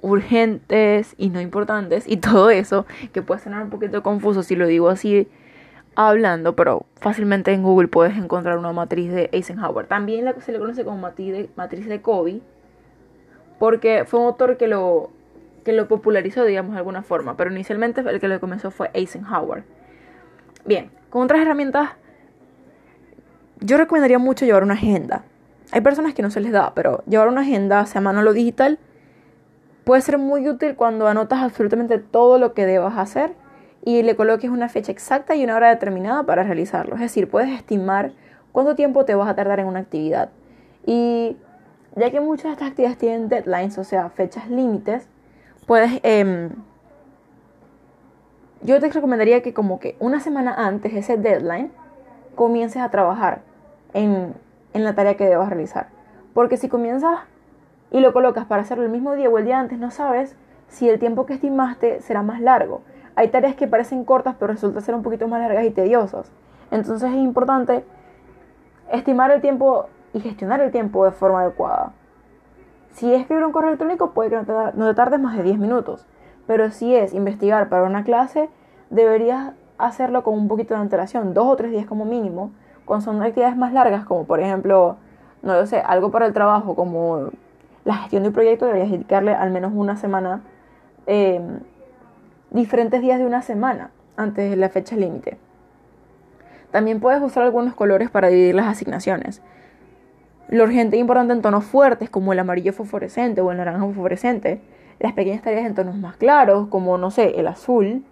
urgentes 0.01 1.15
y 1.17 1.31
no 1.31 1.41
importantes, 1.41 2.09
y 2.09 2.17
todo 2.29 2.51
eso, 2.51 2.87
que 3.13 3.23
puede 3.23 3.41
sonar 3.41 3.63
un 3.63 3.71
poquito 3.71 4.03
confuso 4.03 4.43
si 4.43 4.57
lo 4.57 4.67
digo 4.67 4.89
así 4.89 5.29
hablando, 5.95 6.57
pero 6.57 6.87
fácilmente 6.97 7.53
en 7.53 7.63
Google 7.63 7.87
puedes 7.87 8.17
encontrar 8.17 8.59
una 8.59 8.73
matriz 8.73 9.13
de 9.13 9.29
Eisenhower. 9.31 9.87
También 9.87 10.25
la 10.25 10.33
que 10.33 10.41
se 10.41 10.51
le 10.51 10.59
conoce 10.59 10.85
como 10.85 10.99
matriz 10.99 11.33
de, 11.33 11.51
matriz 11.55 11.87
de 11.87 12.03
Covey, 12.03 12.43
porque 13.61 14.05
fue 14.05 14.19
un 14.19 14.27
autor 14.27 14.57
que 14.57 14.67
lo, 14.67 15.11
que 15.65 15.73
lo 15.73 15.87
popularizó, 15.87 16.45
digamos, 16.45 16.73
de 16.73 16.79
alguna 16.79 17.03
forma, 17.03 17.37
pero 17.37 17.53
inicialmente 17.53 18.01
el 18.01 18.19
que 18.19 18.27
lo 18.27 18.41
comenzó 18.41 18.73
fue 18.73 18.91
Eisenhower. 18.93 19.63
Bien, 20.65 20.91
con 21.11 21.23
otras 21.23 21.43
herramientas, 21.43 21.91
yo 23.61 23.77
recomendaría 23.77 24.19
mucho 24.19 24.45
llevar 24.45 24.65
una 24.65 24.75
agenda. 24.75 25.23
Hay 25.71 25.81
personas 25.81 26.15
que 26.15 26.23
no 26.23 26.31
se 26.31 26.41
les 26.41 26.53
da, 26.53 26.73
pero 26.75 27.03
llevar 27.07 27.29
una 27.29 27.43
agenda, 27.43 27.85
sea 27.87 28.01
mano 28.01 28.23
lo 28.23 28.33
digital, 28.33 28.79
puede 29.85 30.03
ser 30.03 30.19
muy 30.19 30.49
útil 30.49 30.77
cuando 30.77 31.09
anotas 31.09 31.43
absolutamente 31.43 31.99
todo 31.99 32.39
lo 32.39 32.55
que 32.55 32.67
debas 32.67 32.97
hacer 32.97 33.35
y 33.85 34.03
le 34.03 34.17
coloques 34.17 34.51
una 34.51 34.69
fecha 34.69 34.93
exacta 34.93 35.35
y 35.35 35.45
una 35.45 35.57
hora 35.57 35.71
determinada 35.71 36.23
para 36.25 36.43
realizarlo. 36.43 36.95
Es 36.95 37.01
decir, 37.01 37.29
puedes 37.29 37.51
estimar 37.51 38.13
cuánto 38.53 38.75
tiempo 38.75 39.05
te 39.05 39.15
vas 39.15 39.29
a 39.29 39.35
tardar 39.35 39.61
en 39.61 39.67
una 39.67 39.81
actividad. 39.81 40.31
Y 40.85 41.37
ya 41.97 42.11
que 42.11 42.21
muchas 42.21 42.45
de 42.45 42.53
estas 42.53 42.69
actividades 42.69 42.99
tienen 42.99 43.29
deadlines, 43.29 43.79
o 43.79 43.85
sea, 43.85 44.11
fechas 44.11 44.49
límites, 44.51 45.09
puedes... 45.67 46.01
Em, 46.03 46.51
yo 48.63 48.81
te 48.81 48.91
recomendaría 48.91 49.41
que 49.41 49.55
como 49.55 49.79
que 49.79 49.97
una 50.01 50.19
semana 50.21 50.53
antes 50.53 50.93
de 50.93 50.99
ese 50.99 51.17
deadline 51.17 51.71
comiences 52.35 52.83
a 52.83 52.91
trabajar 52.91 53.43
en, 53.95 54.35
en 54.79 54.85
la 54.85 54.95
tarea 54.95 55.17
que 55.17 55.27
debas 55.27 55.49
realizar. 55.49 55.89
Porque 56.35 56.57
si 56.57 56.69
comienzas 56.69 57.21
y 57.91 58.01
lo 58.01 58.13
colocas 58.13 58.47
para 58.47 58.63
hacerlo 58.63 58.85
el 58.85 58.91
mismo 58.91 59.15
día 59.15 59.29
o 59.29 59.39
el 59.39 59.45
día 59.45 59.59
antes, 59.59 59.79
no 59.79 59.91
sabes 59.91 60.37
si 60.69 60.89
el 60.89 60.99
tiempo 60.99 61.27
que 61.27 61.35
estimaste 61.35 62.01
será 62.01 62.23
más 62.23 62.41
largo. 62.41 62.83
Hay 63.17 63.29
tareas 63.29 63.57
que 63.57 63.67
parecen 63.67 64.05
cortas 64.05 64.37
pero 64.39 64.53
resultan 64.53 64.83
ser 64.83 64.95
un 64.95 65.03
poquito 65.03 65.27
más 65.29 65.41
largas 65.41 65.65
y 65.65 65.71
tediosas. 65.71 66.31
Entonces 66.71 67.11
es 67.11 67.17
importante 67.17 67.85
estimar 68.93 69.31
el 69.31 69.41
tiempo 69.41 69.87
y 70.13 70.21
gestionar 70.21 70.61
el 70.61 70.71
tiempo 70.71 71.05
de 71.05 71.11
forma 71.11 71.43
adecuada. 71.43 71.93
Si 72.93 73.13
es 73.13 73.21
escribir 73.21 73.45
un 73.45 73.53
correo 73.53 73.71
electrónico 73.71 74.13
puede 74.13 74.31
que 74.31 74.37
no 74.37 74.45
te, 74.45 74.53
no 74.53 74.87
te 74.87 74.95
tardes 74.95 75.21
más 75.21 75.37
de 75.37 75.43
10 75.43 75.59
minutos, 75.59 76.07
pero 76.47 76.71
si 76.71 76.95
es 76.95 77.15
investigar 77.15 77.69
para 77.69 77.85
una 77.85 78.05
clase, 78.05 78.49
deberías 78.91 79.55
hacerlo 79.77 80.23
con 80.23 80.35
un 80.35 80.49
poquito 80.49 80.75
de 80.75 80.81
antelación, 80.81 81.35
dos 81.35 81.47
o 81.47 81.57
tres 81.57 81.71
días 81.71 81.87
como 81.87 82.05
mínimo, 82.05 82.53
cuando 82.89 83.05
son 83.05 83.23
actividades 83.23 83.57
más 83.57 83.73
largas, 83.73 84.05
como 84.05 84.25
por 84.25 84.41
ejemplo, 84.41 84.97
no 85.43 85.55
lo 85.55 85.67
sé, 85.67 85.81
algo 85.81 86.11
para 86.11 86.27
el 86.27 86.33
trabajo, 86.33 86.75
como 86.75 87.31
la 87.85 87.95
gestión 87.95 88.23
de 88.23 88.31
un 88.31 88.35
proyecto, 88.35 88.67
deberías 88.67 88.91
dedicarle 88.91 89.33
al 89.33 89.51
menos 89.51 89.73
una 89.75 89.97
semana, 89.97 90.43
em, 91.07 91.61
diferentes 92.51 93.01
días 93.01 93.19
de 93.19 93.27
una 93.27 93.43
semana 93.43 93.91
antes 94.17 94.51
de 94.51 94.57
la 94.57 94.69
fecha 94.69 94.97
límite. 94.97 95.39
También 96.71 97.01
puedes 97.01 97.23
usar 97.23 97.45
algunos 97.45 97.75
colores 97.75 98.11
para 98.11 98.29
dividir 98.29 98.55
las 98.55 98.67
asignaciones. 98.67 99.41
Lo 100.49 100.65
urgente 100.65 100.97
e 100.97 100.99
importante 100.99 101.33
en 101.35 101.43
tonos 101.43 101.65
fuertes, 101.65 102.11
como 102.11 102.33
el 102.33 102.39
amarillo 102.39 102.73
fosforescente 102.73 103.41
o 103.41 103.51
el 103.51 103.59
naranja 103.59 103.85
fosforescente. 103.87 104.61
Las 104.99 105.13
pequeñas 105.13 105.43
tareas 105.43 105.67
en 105.67 105.75
tonos 105.75 105.97
más 105.97 106.17
claros, 106.17 106.69
como, 106.69 106.99
no 106.99 107.11
sé, 107.11 107.39
el 107.39 107.47
azul. 107.47 108.05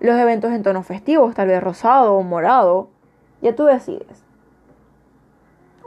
Los 0.00 0.18
eventos 0.18 0.52
en 0.52 0.62
tonos 0.62 0.86
festivos, 0.86 1.34
tal 1.34 1.48
vez 1.48 1.62
rosado 1.62 2.14
o 2.14 2.22
morado. 2.22 2.90
Ya 3.40 3.54
tú 3.54 3.64
decides. 3.64 4.24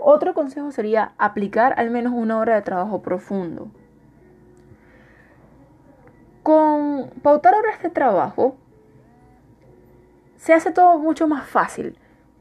Otro 0.03 0.33
consejo 0.33 0.71
sería 0.71 1.13
aplicar 1.17 1.75
al 1.77 1.91
menos 1.91 2.13
una 2.15 2.39
hora 2.39 2.55
de 2.55 2.61
trabajo 2.61 3.01
profundo. 3.01 3.69
Con 6.43 7.11
pautar 7.21 7.53
horas 7.53 7.81
de 7.83 7.89
trabajo 7.89 8.55
se 10.37 10.53
hace 10.53 10.71
todo 10.71 10.97
mucho 10.97 11.27
más 11.27 11.47
fácil, 11.47 11.95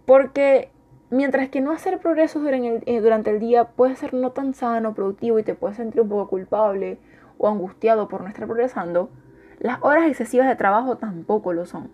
porque 0.07 0.71
mientras 1.11 1.51
que 1.51 1.61
no 1.61 1.73
hacer 1.73 1.99
progresos 1.99 2.43
eh, 2.47 3.01
durante 3.03 3.31
el, 3.31 3.41
día 3.41 3.65
puede 3.65 3.97
ser 3.97 4.15
no 4.15 4.31
tan 4.31 4.55
sano, 4.55 4.95
productivo 4.95 5.39
y 5.39 5.43
te 5.43 5.55
puedes 5.55 5.77
sentir 5.77 6.01
un 6.01 6.09
poco 6.09 6.31
culpable 6.31 6.99
o 7.37 7.49
angustiado 7.49 8.09
por 8.09 8.23
no 8.23 8.29
estar 8.29 8.47
progresando, 8.47 9.11
las 9.59 9.83
horas 9.83 10.09
excesivas 10.09 10.49
de 10.49 10.57
trabajo 10.57 10.97
tampoco 10.97 11.53
lo 11.53 11.67
son. 11.67 11.91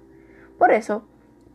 Por 0.58 0.70
eso, 0.70 1.02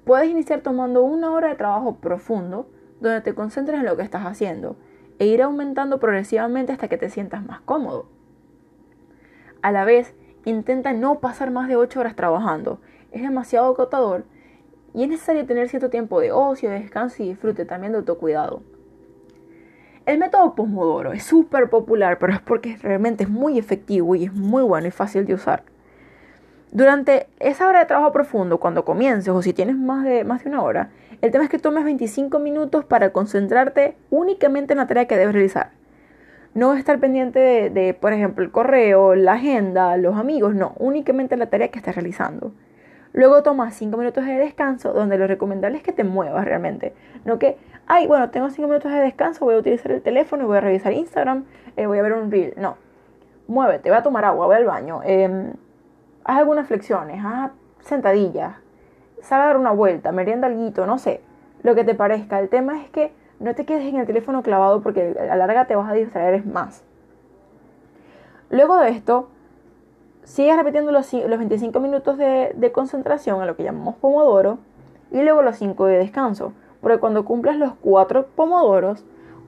Puedes 0.06 0.30
iniciar 0.30 0.62
tomando 0.62 1.04
una 1.04 1.32
hora 1.32 1.50
de 1.50 1.56
trabajo 1.56 1.98
profundo 1.98 2.68
donde 3.00 3.22
te 3.22 3.36
concentres 3.36 3.80
en 3.80 3.86
lo 3.86 3.98
que 3.98 4.04
estás 4.04 4.26
haciendo 4.26 4.76
e 5.20 5.28
ir 5.28 5.42
aumentando 5.42 6.00
progresivamente 6.00 6.72
hasta 6.72 6.88
que 6.88 6.98
te 6.98 7.10
sientas 7.10 7.46
más 7.46 7.62
cómodo. 7.62 8.08
A 9.62 9.72
la 9.72 9.86
vez, 9.86 10.16
intenta 10.46 10.94
no 10.94 11.20
pasar 11.20 11.52
más 11.52 11.68
de 11.68 11.76
8 11.76 12.00
horas 12.00 12.16
trabajando. 12.16 12.80
Es 13.12 13.22
demasiado 13.22 13.68
agotador 13.68 14.24
y 14.94 15.04
es 15.04 15.10
necesario 15.10 15.46
tener 15.46 15.70
cierto 15.70 15.90
tiempo 15.90 16.20
de 16.20 16.32
ocio, 16.32 16.70
de 16.70 16.80
descanso 16.80 17.22
y 17.22 17.30
disfrute 17.30 17.66
también 17.66 17.92
de 17.92 18.00
autocuidado. 18.00 18.64
El 20.08 20.18
método 20.18 20.56
Pomodoro 20.56 21.14
es 21.14 21.24
súper 21.24 21.70
popular, 21.70 22.18
pero 22.18 22.34
es 22.34 22.42
porque 22.42 22.76
realmente 22.78 23.24
es 23.24 23.30
muy 23.30 23.60
efectivo 23.60 24.16
y 24.16 24.26
es 24.26 24.34
muy 24.34 24.64
bueno 24.64 24.88
y 24.88 24.92
fácil 24.92 25.28
de 25.28 25.36
usar. 25.36 25.64
Durante 26.72 27.28
esa 27.40 27.68
hora 27.68 27.80
de 27.80 27.86
trabajo 27.86 28.14
profundo, 28.14 28.58
cuando 28.58 28.86
comiences 28.86 29.28
o 29.28 29.42
si 29.42 29.52
tienes 29.52 29.76
más 29.76 30.06
de, 30.06 30.24
más 30.24 30.46
de 30.46 30.50
una 30.50 30.62
hora, 30.62 30.90
el 31.22 31.30
tema 31.30 31.44
es 31.44 31.50
que 31.50 31.60
tomes 31.60 31.84
25 31.84 32.40
minutos 32.40 32.86
para 32.86 33.12
concentrarte 33.12 33.98
únicamente 34.10 34.72
en 34.72 34.78
la 34.78 34.88
tarea 34.88 35.06
que 35.06 35.18
debes 35.18 35.34
realizar. 35.34 35.72
No 36.54 36.74
estar 36.74 36.98
pendiente 37.00 37.70
de, 37.70 37.94
por 37.94 38.14
ejemplo, 38.14 38.46
el 38.46 38.52
correo, 38.52 39.16
la 39.16 39.34
agenda, 39.34 39.98
los 39.98 40.18
amigos, 40.18 40.56
no, 40.56 40.74
únicamente 40.80 41.36
la 41.36 41.50
tarea 41.50 41.68
que 41.68 41.78
estás 41.78 41.96
realizando. 41.96 42.54
Luego 43.12 43.44
tomas 43.44 43.76
5 43.76 43.98
minutos 43.98 44.26
de 44.26 44.36
descanso, 44.36 44.94
donde 44.94 45.18
lo 45.18 45.28
recomendable 45.28 45.78
es 45.78 45.84
que 45.84 45.92
te 45.92 46.06
muevas 46.06 46.46
realmente. 46.46 46.94
No 47.26 47.38
que, 47.38 47.58
ay, 47.86 48.08
bueno, 48.08 48.30
tengo 48.30 48.50
5 48.50 48.66
minutos 48.66 48.94
de 48.94 49.00
descanso, 49.00 49.44
voy 49.44 49.56
a 49.56 49.58
utilizar 49.58 49.92
el 49.92 50.02
teléfono 50.02 50.48
voy 50.48 50.58
a 50.58 50.62
revisar 50.62 50.94
Instagram, 50.94 51.44
eh, 51.76 51.86
voy 51.86 52.00
a 52.00 52.02
ver 52.02 52.14
un 52.14 52.32
reel. 52.32 52.54
No, 52.56 52.78
muévete, 53.48 53.90
voy 53.90 54.00
a 54.00 54.04
tomar 54.04 54.24
agua, 54.24 54.46
voy 54.46 54.56
al 54.56 54.66
baño. 54.66 55.02
Eh, 55.04 55.52
haz 56.24 56.38
algunas 56.38 56.68
flexiones, 56.68 57.24
haz 57.24 57.52
sentadillas, 57.82 58.56
sal 59.22 59.42
a 59.42 59.46
dar 59.46 59.58
una 59.58 59.72
vuelta, 59.72 60.12
merienda 60.12 60.48
algo, 60.48 60.86
no 60.86 60.98
sé, 60.98 61.22
lo 61.64 61.76
que 61.76 61.84
te 61.84 61.96
parezca. 61.96 62.40
El 62.40 62.50
tema 62.50 62.82
es 62.82 62.90
que 62.90 63.14
no 63.40 63.56
te 63.56 63.66
quedes 63.66 63.86
en 63.86 63.98
el 63.98 64.06
teléfono 64.06 64.44
clavado 64.44 64.82
porque 64.82 65.16
a 65.20 65.26
la 65.26 65.36
larga 65.36 65.66
te 65.66 65.76
vas 65.76 65.90
a 65.90 65.94
distraer 65.94 66.46
más. 66.46 66.84
Luego 68.50 68.78
de 68.78 68.90
esto, 68.90 69.30
sigues 70.24 70.58
repitiendo 70.58 70.92
los, 70.92 71.12
los 71.14 71.38
25 71.38 71.80
minutos 71.80 72.18
de, 72.18 72.52
de, 72.56 72.72
concentración, 72.72 73.42
a 73.42 73.46
lo 73.46 73.56
que 73.56 73.64
llamamos 73.64 73.96
pomodoro, 73.96 74.60
y 75.12 75.22
luego 75.22 75.42
los 75.42 75.58
5 75.58 75.86
de 75.86 75.98
descanso. 75.98 76.54
Porque 76.82 77.00
cuando 77.00 77.26
cumplas 77.26 77.58
los 77.58 77.74
4 77.82 78.28
pomodoros, 78.36 79.06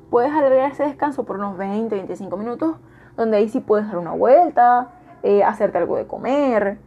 puedes 0.09 0.31
alargar 0.31 0.71
ese 0.71 0.83
descanso 0.83 1.23
por 1.23 1.37
unos 1.37 1.57
20, 1.57 1.95
25 1.95 2.37
minutos, 2.37 2.75
donde 3.17 3.37
ahí 3.37 3.49
sí 3.49 3.59
puedes 3.59 3.87
dar 3.87 3.97
una 3.97 4.11
vuelta, 4.11 4.89
eh, 5.23 5.43
hacerte 5.43 5.77
algo 5.77 5.97
de 5.97 6.05
comer, 6.05 6.77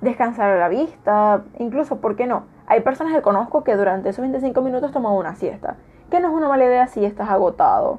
descansar 0.00 0.50
a 0.50 0.58
la 0.58 0.68
vista, 0.68 1.42
incluso, 1.58 2.00
¿por 2.00 2.16
qué 2.16 2.26
no? 2.26 2.44
Hay 2.66 2.80
personas 2.80 3.12
que 3.12 3.22
conozco 3.22 3.64
que 3.64 3.76
durante 3.76 4.08
esos 4.08 4.22
25 4.22 4.62
minutos 4.62 4.92
toman 4.92 5.12
una 5.12 5.34
siesta, 5.34 5.76
que 6.10 6.20
no 6.20 6.28
es 6.28 6.34
una 6.34 6.48
mala 6.48 6.64
idea 6.64 6.86
si 6.86 7.04
estás 7.04 7.28
agotado. 7.28 7.98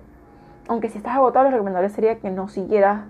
Aunque 0.67 0.89
si 0.89 0.98
estás 0.98 1.15
agotado, 1.15 1.46
lo 1.46 1.51
recomendable 1.51 1.89
sería 1.89 2.20
que 2.20 2.32
no 2.32 2.48
siguieras 2.48 3.01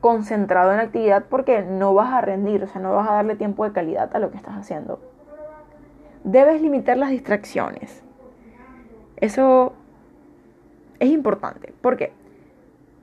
concentrado 0.00 0.70
en 0.70 0.78
la 0.78 0.84
actividad 0.84 1.24
porque 1.28 1.62
no 1.62 1.94
vas 1.94 2.12
a 2.12 2.20
rendir, 2.20 2.62
o 2.62 2.66
sea, 2.66 2.80
no 2.80 2.94
vas 2.94 3.08
a 3.08 3.14
darle 3.14 3.34
tiempo 3.36 3.64
de 3.64 3.72
calidad 3.72 4.14
a 4.14 4.18
lo 4.18 4.30
que 4.30 4.36
estás 4.36 4.56
haciendo. 4.56 5.00
Debes 6.24 6.62
limitar 6.62 6.96
las 6.96 7.10
distracciones. 7.10 8.02
Eso 9.16 9.72
es 10.98 11.10
importante. 11.10 11.74
¿Por 11.80 11.96
qué? 11.96 12.12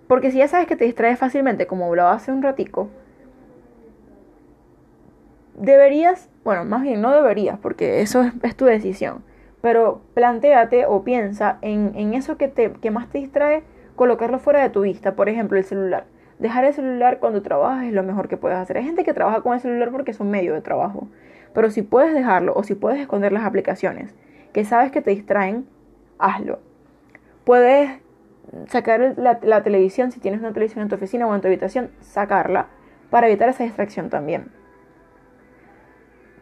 Porque 0.08 0.32
si 0.32 0.38
ya 0.38 0.48
sabes 0.48 0.68
que 0.68 0.76
te 0.76 0.86
distraes 0.86 1.20
fácilmente, 1.20 1.68
como 1.68 1.86
hablaba 1.86 2.14
hace 2.14 2.32
un 2.32 2.42
ratico, 2.42 2.90
deberías, 5.58 6.30
bueno, 6.44 6.64
más 6.66 6.82
bien 6.84 7.02
no 7.02 7.12
deberías, 7.12 7.60
porque 7.60 8.02
eso 8.02 8.32
es, 8.44 8.56
tu 8.56 8.66
decisión, 8.66 9.24
pero 9.62 10.02
planteate 10.14 10.86
o 10.86 11.04
piensa 11.04 11.58
en, 11.62 11.92
en 11.96 12.14
eso 12.14 12.38
que, 12.38 12.48
te, 12.48 12.72
que 12.72 12.92
más 12.92 13.10
te 13.10 13.18
distrae, 13.18 13.64
colocarlo 13.96 14.40
fuera 14.40 14.62
de 14.62 14.70
tu 14.70 14.82
vista, 14.82 15.16
por 15.16 15.28
ejemplo, 15.28 15.58
el 15.58 15.64
celular. 15.64 16.06
Dejar 16.40 16.66
el 16.66 16.74
celular 16.74 17.20
cuando 17.20 17.42
trabajas 17.42 17.86
es 17.86 17.94
lo 17.94 18.04
mejor 18.04 18.28
que 18.28 18.38
puedes 18.38 18.60
hacer. 18.60 18.78
Hay 18.78 18.84
gente 18.84 19.04
que 19.04 19.14
trabaja 19.14 19.42
con 19.42 19.56
el 19.56 19.60
celular 19.60 19.90
porque 19.92 20.12
es 20.12 20.20
un 20.20 20.30
medio 20.30 20.54
de 20.54 20.62
trabajo, 20.62 21.08
pero 21.54 21.72
si 21.72 21.82
puedes 21.82 22.14
dejarlo 22.14 22.54
o 22.56 22.64
si 22.64 22.76
puedes 22.76 23.00
esconder 23.00 23.34
las 23.34 23.44
aplicaciones 23.44 24.14
que 24.54 24.64
sabes 24.64 24.92
que 24.92 25.02
te 25.02 25.12
distraen, 25.12 25.68
hazlo. 26.20 26.60
Puedes 27.44 27.92
sacar 28.68 29.16
la, 29.18 29.63
televisión, 29.63 30.12
si 30.12 30.20
tienes 30.20 30.39
una 30.39 30.54
televisión 30.54 30.84
en 30.84 30.89
tu 30.89 30.96
oficina 30.96 31.27
o 31.27 31.36
en 31.36 31.42
tu 31.42 31.48
habitación, 31.48 31.89
sacarla 32.01 32.68
para 33.10 33.27
evitar 33.27 33.50
esa 33.50 33.63
distracción 33.63 34.10
también. 34.10 34.51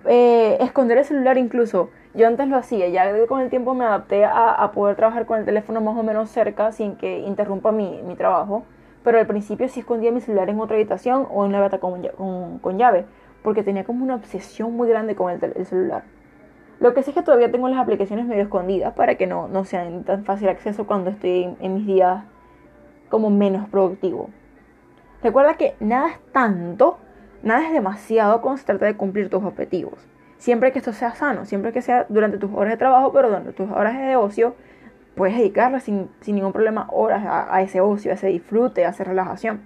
Eh, 0.07 0.57
esconder 0.59 0.99
el 0.99 1.05
celular 1.05 1.37
incluso, 1.37 1.89
yo 2.13 2.27
antes 2.27 2.47
lo 2.47 2.57
hacía, 2.57 2.87
ya 2.89 3.11
con 3.27 3.41
el 3.41 3.49
tiempo 3.49 3.73
me 3.73 3.85
adapté 3.85 4.23
a, 4.23 4.71
poder 4.73 4.95
trabajar 4.95 5.25
con 5.25 5.39
el 5.39 5.45
teléfono 5.45 5.81
más 5.81 5.97
o 5.97 6.03
menos 6.03 6.29
cerca 6.29 6.71
sin 6.71 6.95
que 6.95 7.19
interrumpa 7.19 7.71
mi, 7.71 8.15
trabajo, 8.15 8.63
pero 9.03 9.19
al 9.19 9.27
principio 9.27 9.67
sí 9.67 9.79
escondía 9.79 10.11
mi 10.11 10.21
celular 10.21 10.49
en 10.49 10.59
otra 10.59 10.75
habitación 10.75 11.27
o 11.31 11.43
en 11.43 11.49
una 11.49 11.59
bata 11.59 11.79
con, 11.79 12.07
con, 12.61 12.77
llave, 12.77 13.05
porque 13.43 13.63
tenía 13.63 13.83
como 13.83 14.03
una 14.03 14.15
obsesión 14.15 14.73
muy 14.73 14.87
grande 14.87 15.15
con 15.15 15.31
el 15.31 15.65
celular. 15.65 16.03
Lo 16.79 16.93
que 16.93 17.03
sí 17.03 17.11
es 17.11 17.15
que 17.15 17.23
todavía 17.23 17.51
tengo 17.51 17.67
las 17.69 17.79
aplicaciones 17.79 18.25
medio 18.25 18.43
escondidas 18.43 18.93
para 18.93 19.15
que 19.15 19.27
no, 19.27 19.47
no 19.47 19.63
sean 19.63 20.03
tan 20.03 20.25
fácil 20.25 20.49
acceso 20.49 20.85
cuando 20.85 21.09
estoy 21.09 21.55
en 21.59 21.73
mis 21.73 21.85
días 21.85 22.23
como 23.09 23.29
menos 23.29 23.69
productivo. 23.69 24.29
Recuerda 25.23 25.55
que 25.55 25.75
nada 25.79 26.09
es 26.09 26.19
tanto, 26.33 26.97
nada 27.41 27.65
es 27.65 27.71
demasiado 27.71 28.41
cuando 28.41 28.57
se 28.57 28.65
trata 28.65 28.85
de 28.85 28.97
cumplir 28.97 29.29
tus 29.29 29.43
objetivos. 29.43 30.07
Siempre 30.37 30.71
que 30.71 30.79
esto 30.79 30.93
sea 30.93 31.15
sano, 31.15 31.45
siempre 31.45 31.71
que 31.71 31.81
sea 31.81 32.05
durante 32.09 32.37
tus 32.37 32.51
horas 32.53 32.73
de 32.73 32.77
trabajo, 32.77 33.11
pero 33.13 33.29
durante 33.29 33.53
tus 33.53 33.71
horas 33.71 33.97
de 33.97 34.15
ocio, 34.15 34.55
puedes 35.15 35.37
dedicarle 35.37 35.79
sin, 35.79 36.09
ningún 36.27 36.51
problema 36.51 36.87
horas 36.91 37.23
a, 37.25 37.61
ese 37.61 37.81
ocio, 37.81 38.11
a 38.11 38.15
ese 38.15 38.27
disfrute, 38.27 38.85
a 38.85 38.89
esa 38.89 39.03
relajación. 39.03 39.61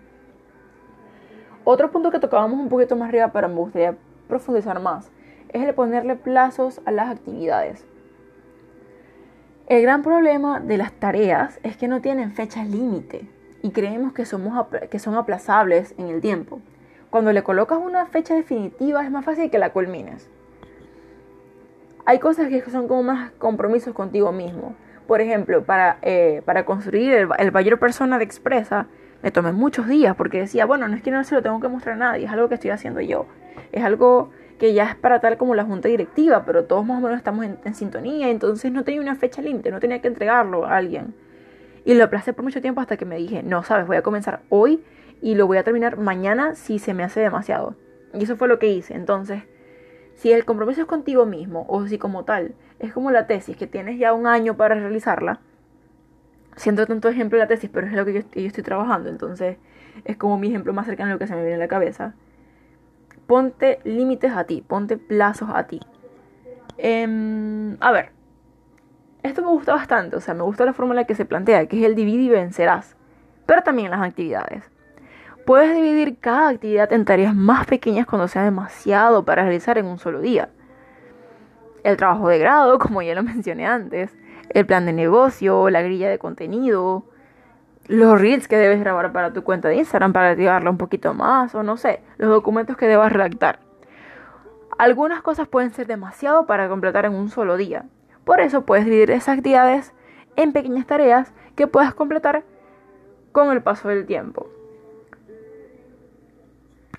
Otro 1.63 1.91
punto 1.91 2.11
que 2.11 2.19
tocábamos 2.19 2.59
un 2.59 2.69
poquito 2.69 2.95
más 2.95 3.09
arriba, 3.09 3.29
pero 3.33 3.49
me 3.49 3.55
gustaría 3.55 3.95
profundizar 4.27 4.79
más, 4.79 5.11
es 5.53 5.63
el 5.63 5.74
ponerle 5.74 6.15
plazos 6.15 6.82
a 6.86 6.91
las 6.91 7.10
actividades. 7.10 7.86
El 9.68 9.84
gran 9.84 10.01
problema 10.01 10.60
de 10.60 10.77
las 10.77 10.91
tareas 10.94 11.60
es 11.62 11.77
que 11.77 11.88
no 11.88 12.01
tienen 12.01 12.32
fecha 12.32 12.63
límite 12.63 13.27
y 13.62 13.72
creemos 13.72 14.13
que, 14.13 14.25
somos, 14.25 14.68
que 14.89 15.00
son 15.00 15.15
aplazables 15.15 15.94
en 15.98 16.08
el 16.08 16.22
tiempo. 16.22 16.60
Cuando 17.10 17.32
le 17.34 17.44
colocas 17.44 17.79
una 17.79 18.06
fecha 18.08 18.34
definitiva 18.34 19.03
es 19.03 19.12
más 19.12 19.25
fácil 19.25 19.50
que 19.51 19.60
la 19.60 19.72
culmines. 19.72 20.29
Hay 22.06 22.20
cosas 22.20 22.48
que 22.48 22.62
son 22.62 22.88
como 22.88 23.03
más 23.03 23.32
compromisos 23.34 23.94
contigo 23.94 24.32
mismo. 24.32 24.74
Por 25.08 25.22
ejemplo, 25.22 25.63
para, 25.63 25.98
eh, 26.01 26.41
para 26.46 26.65
construir 26.65 27.13
el, 27.13 27.29
el 27.38 27.51
Bayer 27.51 27.77
Persona 27.77 28.18
de 28.18 28.24
Expresa, 28.24 28.88
me 29.22 29.32
tomé 29.32 29.51
muchos 29.51 29.88
días 29.88 30.15
porque 30.15 30.39
decía, 30.39 30.65
bueno, 30.65 30.88
no 30.88 30.96
es 30.96 31.03
que 31.03 31.12
no 31.12 31.24
se 31.24 31.36
lo 31.36 31.41
tengo 31.41 31.60
que 31.60 31.68
mostrar 31.68 31.96
a 31.96 32.00
nadie, 32.00 32.25
es 32.25 32.32
algo 32.32 32.48
que 32.48 32.56
estoy 32.56 32.72
haciendo 32.72 33.01
yo. 33.01 33.25
Es 33.72 33.84
algo 33.84 34.32
que 34.59 34.73
ya 34.73 34.89
es 34.89 34.95
para 34.95 35.19
tal 35.19 35.37
como 35.37 35.55
la 35.55 35.63
junta 35.63 35.87
directiva, 35.87 36.43
pero 36.45 36.65
todos 36.65 36.85
más 36.85 36.99
o 36.99 37.01
menos 37.01 37.17
estamos 37.17 37.45
en, 37.45 37.73
sintonía, 37.73 38.29
entonces 38.29 38.71
no 38.71 38.83
tenía 38.83 39.01
una 39.01 39.15
fecha 39.15 39.41
límite, 39.41 39.71
no 39.71 39.79
tenía 39.79 40.01
que 40.01 40.09
entregarlo 40.09 40.65
a 40.65 40.75
alguien. 40.75 41.15
Y 41.85 41.93
lo 41.93 42.03
aplacé 42.03 42.33
por 42.33 42.43
mucho 42.43 42.61
tiempo 42.61 42.81
hasta 42.81 42.97
que 42.97 43.05
me 43.05 43.15
dije, 43.17 43.41
no, 43.41 43.63
sabes, 43.63 43.87
voy 43.87 43.97
a 43.97 44.01
comenzar 44.01 44.41
hoy 44.49 44.83
y 45.21 45.35
lo 45.35 45.47
voy 45.47 45.57
a 45.57 45.63
terminar 45.63 45.97
mañana 45.97 46.55
si 46.55 46.77
se 46.77 46.93
me 46.93 47.03
hace 47.03 47.21
demasiado. 47.21 47.75
Y 48.13 48.23
eso 48.23 48.35
fue 48.35 48.47
lo 48.47 48.59
que 48.59 48.67
hice. 48.67 48.95
Entonces, 48.95 49.43
si 50.13 50.31
el 50.33 50.43
compromiso 50.43 50.81
es 50.81 50.87
contigo 50.87 51.25
mismo, 51.25 51.65
o 51.69 51.87
si 51.87 51.97
como 51.97 52.25
tal, 52.25 52.53
es 52.79 52.91
como 52.91 53.11
la 53.11 53.27
tesis, 53.27 53.55
que 53.55 53.65
tienes 53.65 53.97
ya 53.97 54.13
un 54.13 54.27
año 54.27 54.57
para 54.57 54.75
realizarla, 54.75 55.39
siento 56.57 56.85
tanto 56.85 57.07
ejemplo 57.07 57.37
de 57.37 57.45
la 57.45 57.47
tesis, 57.47 57.69
pero 57.73 57.87
es 57.87 57.93
lo 57.93 58.03
que 58.03 58.13
yo, 58.13 58.19
estoy 58.33 58.63
trabajando, 58.63 59.09
entonces 59.09 59.57
es 60.03 60.17
como 60.17 60.37
mi 60.37 60.49
ejemplo 60.49 60.73
más 60.73 60.85
cercano 60.85 61.11
a 61.11 61.13
lo 61.13 61.19
que 61.19 61.27
se 61.27 61.35
me 61.35 61.41
viene 61.41 61.55
a 61.55 61.59
la 61.59 61.69
cabeza. 61.69 62.13
Ponte 63.29 63.77
límites 63.83 64.36
a 64.36 64.45
ti, 64.45 64.63
ponte 64.67 64.98
plazos 64.98 65.50
a 65.53 65.67
ti. 65.67 65.79
Em, 66.79 67.77
a 67.79 67.91
ver, 67.91 68.09
esto 69.21 69.43
me 69.43 69.50
gusta 69.50 69.75
bastante, 69.75 70.15
o 70.15 70.19
sea, 70.19 70.33
me 70.33 70.41
gusta 70.41 70.65
la 70.65 70.74
fórmula 70.74 71.03
que 71.03 71.13
se 71.13 71.25
plantea, 71.25 71.67
que 71.67 71.77
es 71.77 71.86
el 71.86 71.93
divide 71.93 72.24
y 72.24 72.29
vencerás, 72.29 72.95
pero 73.45 73.62
también 73.62 73.91
las 73.91 74.01
actividades. 74.01 74.63
Puedes 75.45 75.75
dividir 75.75 76.17
cada 76.17 76.50
actividad 76.50 76.91
en 76.91 77.05
tareas 77.05 77.36
más 77.36 77.67
pequeñas 77.67 78.07
cuando 78.07 78.27
sea 78.27 78.43
demasiado 78.43 79.24
para 79.24 79.43
realizar 79.43 79.77
en 79.77 79.86
un 79.86 80.00
solo 80.00 80.21
día. 80.21 80.50
El 81.83 81.98
trabajo 81.98 82.29
de 82.29 82.39
grado, 82.39 82.79
como 82.79 83.03
ya 83.03 83.13
lo 83.13 83.21
mencioné 83.21 83.67
antes, 83.67 84.09
el 84.50 84.65
plan 84.65 84.88
de 84.88 84.93
negocio, 84.93 85.69
la 85.69 85.83
grilla 85.83 86.09
de 86.09 86.17
contenido, 86.17 87.05
los 87.89 88.22
reels 88.22 88.48
que 88.48 88.55
debes 88.55 88.79
grabar 88.79 89.12
para 89.12 89.34
tu 89.34 89.43
cuenta 89.43 89.67
de 89.67 89.77
Instagram 89.77 90.13
para 90.13 90.29
activarla 90.29 90.69
un 90.69 90.77
poquito 90.77 91.15
más, 91.15 91.55
o 91.55 91.63
no 91.63 91.75
sé, 91.75 92.01
los 92.17 92.29
documentos 92.29 92.77
que 92.77 92.86
debas 92.86 93.12
redactar. 93.12 93.60
Algunas 94.77 95.24
cosas 95.24 95.48
pueden 95.48 95.72
ser 95.72 95.88
demasiado 95.88 96.46
para 96.46 96.69
completar 96.69 97.05
en 97.05 97.15
un 97.15 97.29
solo 97.29 97.58
día. 97.58 97.86
Por 98.25 98.41
eso 98.41 98.63
puedes 98.63 98.86
dividir 98.86 99.10
esas 99.10 99.39
actividades 99.39 99.91
en 100.36 100.53
pequeñas 100.53 100.86
tareas 100.86 101.34
que 101.55 101.65
puedas 101.65 101.96
completar 101.96 102.43
con 103.31 103.51
el 103.51 103.63
paso 103.63 103.89
del 103.89 104.05
tiempo. 104.05 104.48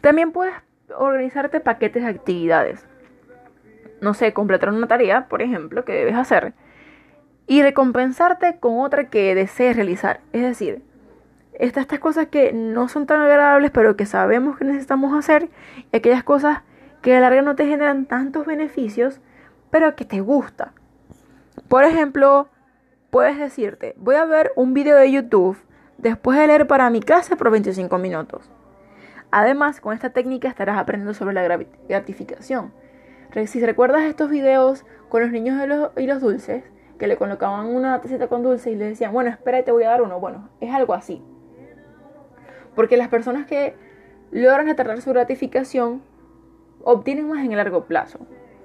También 0.01 0.33
puedes 0.33 0.55
organizarte 0.97 1.61
paquetes 1.61 2.03
de 2.03 2.09
actividades. 2.09 2.85
No 4.01 4.13
sé, 4.13 4.33
completar 4.33 4.71
una 4.71 4.89
tarea, 4.89 5.29
por 5.29 5.41
ejemplo, 5.41 5.85
que 5.85 5.93
debes 5.93 6.17
hacer 6.17 6.53
y 7.51 7.63
recompensarte 7.63 8.61
con 8.61 8.79
otra 8.79 9.11
que 9.11 9.35
desees 9.35 9.75
realizar. 9.75 10.21
Es 10.33 10.43
decir, 10.43 10.85
estas, 11.55 11.87
cosas 11.99 12.29
que 12.29 12.53
no 12.53 12.89
son 12.89 13.07
tan 13.07 13.21
agradables, 13.21 13.73
pero 13.73 13.97
que 13.97 14.07
sabemos 14.07 14.57
que 14.57 14.65
necesitamos 14.65 15.19
hacer, 15.19 15.49
y 15.91 15.97
aquellas 15.97 16.23
cosas 16.23 16.61
que 17.03 17.11
a 17.11 17.19
la 17.19 17.23
larga 17.23 17.43
no 17.43 17.57
te 17.57 17.67
generan 17.67 18.07
tantos 18.07 18.47
beneficios, 18.47 19.19
pero 19.69 19.97
que 19.97 20.05
te 20.05 20.21
gusta. 20.21 20.75
Por 21.67 21.83
ejemplo, 21.83 22.49
puedes 23.11 23.37
decirte, 23.37 23.97
voy 23.97 24.15
a 24.15 24.27
ver 24.27 24.53
un 24.55 24.73
video 24.73 24.97
de 24.97 25.11
YouTube 25.11 25.59
después 25.99 26.39
de 26.39 26.47
leer 26.47 26.69
para 26.69 26.89
mi 26.89 27.01
clase 27.01 27.35
por 27.35 27.51
25 27.51 27.99
minutos. 27.99 28.49
Además, 29.33 29.81
con 29.81 29.93
esta 29.93 30.11
técnica 30.11 30.47
estarás 30.47 30.79
aprendiendo 30.79 31.15
sobre 31.15 31.35
la 31.35 31.59
gratificación. 31.89 32.73
Si 33.47 33.61
recuerdas 33.61 34.03
estos 34.05 34.31
videos 34.31 34.87
con 35.09 35.23
los 35.23 35.33
niños 35.33 35.61
y 35.97 36.07
los, 36.07 36.21
dulces, 36.21 36.63
que 37.01 37.09
le 37.09 37.17
colocaban 37.17 37.67
una 37.67 37.99
tacita 38.03 38.29
con 38.29 38.43
dulce 38.43 38.71
y 38.71 38.77
le 38.77 38.85
decían, 38.85 39.13
bueno, 39.13 39.31
espera, 39.31 39.65
te 39.65 39.73
voy 39.73 39.85
a 39.85 39.89
dar 39.89 40.03
uno. 40.03 40.21
Bueno, 40.21 40.51
es 40.61 40.73
algo 40.73 40.93
así. 40.93 41.23
Porque 42.77 42.99
las 42.99 43.09
personas 43.09 43.47
que 43.47 43.75
logran 44.31 44.67
retardar 44.67 45.01
su 45.01 45.11
gratificación 45.11 46.03
obtienen 46.85 47.27
más 47.27 47.43
en 47.43 47.53
el 47.53 47.57
largo 47.57 47.87
plazo. 47.87 48.19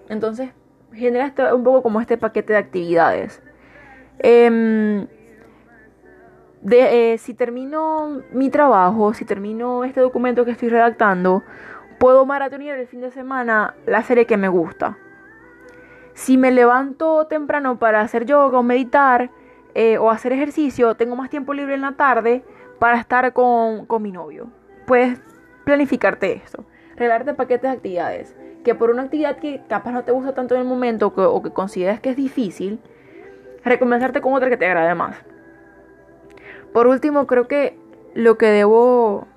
Entonces, 0.10 0.50
genera 0.93 1.34
un 1.56 1.63
poco 1.63 1.82
como 1.82 2.02
este 2.02 2.17
paquete 2.17 2.52
de 2.54 2.60
actividades. 2.60 3.41
Eh, 4.19 5.08
de, 6.62 7.13
eh, 7.13 7.17
si 7.17 7.34
termino 7.34 8.21
mi 8.34 8.50
trabajo, 8.50 9.13
si 9.13 9.24
termino 9.24 9.86
este 9.86 10.02
documento 10.02 10.43
que 10.43 10.52
estoy 10.52 10.67
redactando, 10.67 11.41
puedo 12.00 12.26
maratonear 12.26 12.78
el 12.78 12.88
fin 12.88 13.00
de 13.00 13.12
semana 13.12 13.76
la 13.86 14.04
serie 14.04 14.26
que 14.26 14.36
me 14.36 14.50
gusta. 14.50 14.98
Si 16.15 16.38
me 16.38 16.49
levanto 16.49 17.28
temprano 17.28 17.78
para 17.78 17.99
hacer 17.99 18.25
yoga 18.25 18.58
o 18.58 18.63
meditar 18.63 19.32
eh, 19.73 19.97
o 19.97 20.10
hacer 20.10 20.32
ejercicio, 20.32 20.95
tengo 20.95 21.17
más 21.17 21.30
tiempo 21.30 21.54
libre 21.54 21.75
en 21.75 21.82
la 21.82 21.91
tarde 21.91 22.41
para 22.80 22.97
estar 22.97 23.34
con, 23.34 23.86
mi 23.99 24.13
novio. 24.13 24.49
Puedes 24.88 25.19
planificarte 25.65 26.32
esto, 26.34 26.63
regalarte 26.95 27.34
paquetes 27.34 27.69
de 27.69 27.75
actividades. 27.75 28.36
Que 28.63 28.73
por 28.73 28.91
una 28.91 29.04
actividad 29.04 29.38
que 29.38 29.62
capaz 29.67 29.91
no 29.91 30.06
te 30.06 30.13
gusta 30.13 30.34
tanto 30.34 30.56
en 30.56 30.62
el 30.62 30.67
momento 30.67 31.08
o 31.08 31.43
que 31.43 31.51
consideras 31.51 31.99
que 31.99 32.12
es 32.12 32.15
difícil, 32.15 32.80
recomenzarte 33.65 34.21
con 34.21 34.34
otra 34.34 34.49
que 34.49 34.58
te 34.58 34.65
agrade 34.65 34.95
más. 34.95 35.17
Por 36.71 36.88
último, 36.88 37.28
creo 37.28 37.49
que 37.49 37.78
lo 38.13 38.38
que 38.38 38.47
debo 38.47 39.28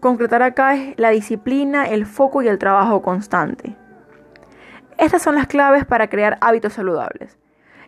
concretar 0.00 0.42
acá 0.42 0.74
es 0.74 0.98
la 0.98 1.10
disciplina, 1.10 1.86
el 1.86 2.04
foco 2.04 2.42
y 2.42 2.48
el 2.48 2.58
trabajo 2.58 3.00
constante. 3.00 3.76
Estas 4.98 5.22
son 5.22 5.34
las 5.34 5.46
claves 5.46 5.84
para 5.84 6.08
crear 6.08 6.38
hábitos 6.40 6.72
saludables. 6.72 7.36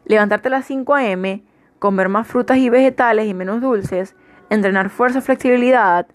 Levantarte 0.05 0.49
a 0.49 0.51
las 0.51 0.67
5 0.67 0.95
a.m., 0.95 1.43
comer 1.79 2.09
más 2.11 2.27
frutas 2.27 2.59
y 2.59 2.69
vegetales 2.69 3.27
y 3.27 3.35
menos 3.35 3.63
dulces, 3.63 4.15
entrenar 4.51 4.91
fuerza, 4.91 5.23
flexibilidad, 5.23 6.07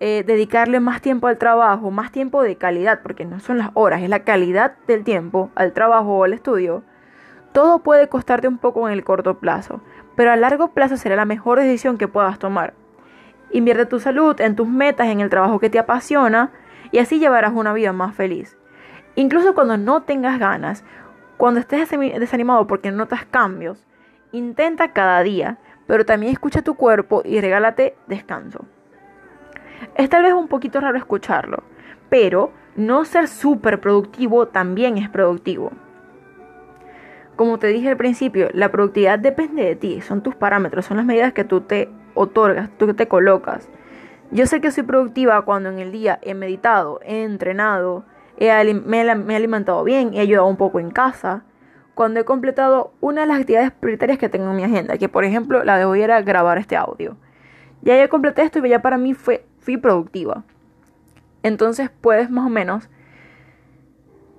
eh, 0.00 0.24
dedicarle 0.26 0.80
más 0.80 1.00
tiempo 1.00 1.28
al 1.28 1.38
trabajo, 1.38 1.92
más 1.92 2.10
tiempo 2.10 2.42
de 2.42 2.56
calidad, 2.56 3.00
porque 3.02 3.24
no 3.24 3.38
son 3.38 3.58
las 3.58 3.70
horas, 3.74 4.02
es 4.02 4.08
la 4.08 4.24
calidad 4.24 4.74
del 4.88 5.04
tiempo 5.04 5.50
al 5.54 5.72
trabajo 5.72 6.18
o 6.18 6.24
al 6.24 6.32
estudio. 6.32 6.82
Todo 7.52 7.78
puede 7.78 8.08
costarte 8.08 8.48
un 8.48 8.58
poco 8.58 8.88
en 8.88 8.92
el 8.92 9.04
corto 9.04 9.38
plazo, 9.38 9.82
pero 10.16 10.32
a 10.32 10.36
largo 10.36 10.72
plazo 10.72 10.96
será 10.96 11.14
la 11.14 11.26
mejor 11.26 11.60
decisión 11.60 11.96
que 11.96 12.08
puedas 12.08 12.40
tomar. 12.40 12.74
Invierte 13.52 13.86
tu 13.86 14.00
salud 14.00 14.40
en 14.40 14.56
tus 14.56 14.66
metas, 14.66 15.06
en 15.06 15.20
el 15.20 15.30
trabajo 15.30 15.60
que 15.60 15.70
te 15.70 15.78
apasiona 15.78 16.50
y 16.90 16.98
así 16.98 17.20
llevarás 17.20 17.52
una 17.54 17.72
vida 17.72 17.92
más 17.92 18.16
feliz. 18.16 18.56
Incluso 19.16 19.54
cuando 19.54 19.76
no 19.76 20.02
tengas 20.02 20.38
ganas, 20.38 20.84
cuando 21.36 21.60
estés 21.60 21.88
desanimado 21.90 22.66
porque 22.66 22.90
no 22.90 22.98
notas 22.98 23.24
cambios, 23.24 23.84
intenta 24.32 24.92
cada 24.92 25.22
día, 25.22 25.58
pero 25.86 26.04
también 26.04 26.32
escucha 26.32 26.62
tu 26.62 26.74
cuerpo 26.74 27.22
y 27.24 27.40
regálate 27.40 27.96
descanso. 28.06 28.64
Es 29.94 30.08
tal 30.08 30.22
vez 30.22 30.32
un 30.32 30.48
poquito 30.48 30.80
raro 30.80 30.96
escucharlo, 30.96 31.62
pero 32.08 32.52
no 32.76 33.04
ser 33.04 33.28
súper 33.28 33.80
productivo 33.80 34.48
también 34.48 34.98
es 34.98 35.08
productivo. 35.08 35.72
Como 37.36 37.58
te 37.58 37.66
dije 37.68 37.90
al 37.90 37.96
principio, 37.96 38.48
la 38.52 38.70
productividad 38.70 39.18
depende 39.18 39.64
de 39.64 39.76
ti, 39.76 40.00
son 40.00 40.22
tus 40.22 40.36
parámetros, 40.36 40.86
son 40.86 40.96
las 40.96 41.06
medidas 41.06 41.32
que 41.32 41.44
tú 41.44 41.62
te 41.62 41.88
otorgas, 42.14 42.70
tú 42.78 42.94
te 42.94 43.08
colocas. 43.08 43.68
Yo 44.30 44.46
sé 44.46 44.60
que 44.60 44.70
soy 44.70 44.84
productiva 44.84 45.42
cuando 45.42 45.68
en 45.68 45.78
el 45.78 45.92
día 45.92 46.18
he 46.22 46.34
meditado, 46.34 47.00
he 47.04 47.24
entrenado, 47.24 48.04
me, 48.38 49.00
he 49.00 49.36
alimentado 49.36 49.84
bien, 49.84 50.14
he 50.14 50.20
ayudado 50.20 50.46
un 50.46 50.56
poco 50.56 50.80
en 50.80 50.90
casa, 50.90 51.44
cuando 51.94 52.20
he 52.20 52.24
completado 52.24 52.92
una 53.00 53.22
de 53.22 53.26
las 53.28 53.40
actividades 53.40 53.70
prioritarias 53.72 54.18
que 54.18 54.28
tengo 54.28 54.50
en 54.50 54.56
mi 54.56 54.64
agenda, 54.64 54.98
que 54.98 55.08
por 55.08 55.24
ejemplo 55.24 55.62
la 55.64 55.78
de 55.78 55.84
hoy 55.84 56.02
era 56.02 56.20
grabar 56.22 56.58
este 56.58 56.76
audio. 56.76 57.16
Ya 57.82 57.96
ya 57.96 58.08
completé 58.08 58.42
esto 58.42 58.64
y 58.64 58.68
ya 58.68 58.82
para 58.82 58.98
mí 58.98 59.14
fue, 59.14 59.44
fui 59.58 59.76
productiva. 59.76 60.44
Entonces 61.42 61.90
puedes 62.00 62.30
más 62.30 62.46
o 62.46 62.50
menos 62.50 62.88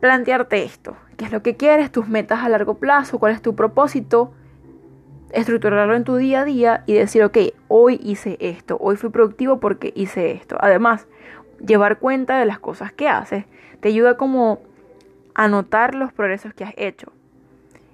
plantearte 0.01 0.63
esto 0.63 0.97
qué 1.15 1.25
es 1.25 1.31
lo 1.31 1.41
que 1.41 1.55
quieres, 1.55 1.91
tus 1.91 2.08
metas 2.08 2.43
a 2.43 2.49
largo 2.49 2.75
plazo, 2.75 3.19
cuál 3.19 3.34
es 3.34 3.41
tu 3.41 3.55
propósito, 3.55 4.34
estructurarlo 5.31 5.95
en 5.95 6.03
tu 6.03 6.15
día 6.15 6.41
a 6.41 6.45
día 6.45 6.84
y 6.86 6.93
decir, 6.93 7.23
ok, 7.23 7.38
hoy 7.67 7.99
hice 8.03 8.38
esto, 8.39 8.77
hoy 8.79 8.95
fui 8.95 9.10
productivo 9.10 9.60
porque 9.60 9.91
hice 9.95 10.31
esto. 10.31 10.58
Además, 10.60 11.08
llevar 11.59 11.99
cuenta 11.99 12.37
de 12.37 12.45
las 12.45 12.59
cosas 12.59 12.91
que 12.91 13.07
haces 13.07 13.45
te 13.79 13.89
ayuda 13.89 14.17
como 14.17 14.59
a 15.33 15.47
notar 15.47 15.95
los 15.95 16.11
progresos 16.13 16.53
que 16.53 16.63
has 16.63 16.73
hecho. 16.77 17.11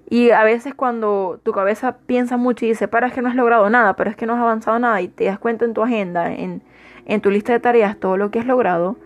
Y 0.09 0.31
a 0.31 0.43
veces 0.43 0.73
cuando 0.73 1.39
tu 1.41 1.53
cabeza 1.53 1.97
piensa 2.05 2.37
mucho 2.37 2.65
y 2.65 2.69
dice, 2.69 2.87
para, 2.87 3.07
es 3.07 3.13
que 3.13 3.21
no 3.21 3.29
has 3.29 3.35
logrado 3.35 3.69
nada, 3.69 3.95
pero 3.95 4.09
es 4.09 4.15
que 4.15 4.25
no 4.25 4.33
has 4.33 4.39
avanzado 4.39 4.77
nada 4.77 5.01
y 5.01 5.07
te 5.07 5.25
das 5.25 5.39
cuenta 5.39 5.65
en 5.65 5.73
tu 5.73 5.81
agenda, 5.81 6.33
en, 6.33 6.61
en 7.05 7.21
tu 7.21 7.31
lista 7.31 7.53
de 7.53 7.59
tareas, 7.59 7.97
todo 7.97 8.17
lo 8.17 8.29
que 8.29 8.39
has 8.39 8.45
logrado, 8.45 8.97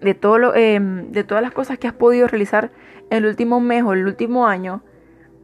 de, 0.00 0.14
todo 0.14 0.38
lo, 0.38 0.54
em, 0.54 1.10
de 1.10 1.24
todas 1.24 1.42
las 1.42 1.52
cosas 1.52 1.78
que 1.78 1.88
has 1.88 1.92
podido 1.92 2.28
realizar 2.28 2.70
en 3.10 3.18
el 3.18 3.26
último 3.26 3.60
mes 3.60 3.82
o 3.82 3.94
el 3.94 4.06
último 4.06 4.46
año, 4.46 4.80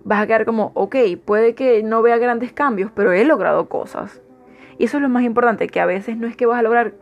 vas 0.05 0.23
a 0.23 0.27
quedar 0.27 0.45
como, 0.45 0.71
ok, 0.75 0.97
puede 1.25 1.55
que 1.55 1.83
no 1.83 2.03
vea 2.03 2.19
grandes 2.19 2.53
cambios, 2.53 2.91
pero 2.95 3.13
he 3.13 3.25
logrado 3.25 3.69
cosas. 3.69 4.21
Y 4.79 4.85
eso 4.85 4.99
es 4.99 5.03
lo 5.03 5.09
más 5.09 5.25
importante, 5.25 5.67
que 5.67 5.81
a 5.81 5.87
veces 5.87 6.17
no 6.17 6.27
es 6.27 6.37
que 6.37 6.47
vas 6.47 6.59
a 6.59 6.63
lograr 6.63 6.95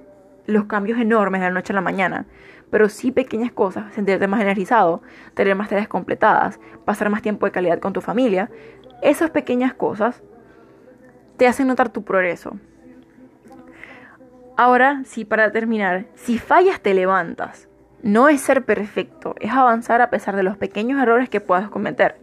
los 0.46 0.64
cambios 0.64 0.98
enormes 0.98 1.40
de 1.40 1.48
la 1.48 1.54
noche 1.54 1.72
a 1.72 1.76
la 1.76 1.80
mañana, 1.80 2.26
pero 2.70 2.88
sí 2.88 3.12
pequeñas 3.12 3.52
cosas, 3.52 3.92
sentirte 3.92 4.26
más 4.26 4.40
energizado, 4.40 5.02
tener 5.34 5.54
más 5.54 5.68
tareas 5.68 5.88
completadas, 5.88 6.58
pasar 6.84 7.10
más 7.10 7.22
tiempo 7.22 7.46
de 7.46 7.52
calidad 7.52 7.80
con 7.80 7.92
tu 7.92 8.00
familia. 8.00 8.50
Esas 9.02 9.30
pequeñas 9.30 9.74
cosas 9.74 10.22
te 11.36 11.46
hacen 11.46 11.66
notar 11.66 11.90
tu 11.90 12.02
progreso. 12.02 12.56
Ahora, 14.56 15.02
sí, 15.04 15.24
para 15.24 15.50
terminar, 15.50 16.06
si 16.14 16.38
fallas 16.38 16.80
te 16.80 16.94
levantas. 16.94 17.68
No 18.02 18.28
es 18.28 18.40
ser 18.40 18.64
perfecto, 18.64 19.34
es 19.40 19.52
avanzar 19.52 20.00
a 20.02 20.10
pesar 20.10 20.34
de 20.34 20.42
los 20.42 20.56
pequeños 20.56 21.00
errores 21.00 21.28
que 21.28 21.40
puedas 21.40 21.68
cometer. 21.68 22.16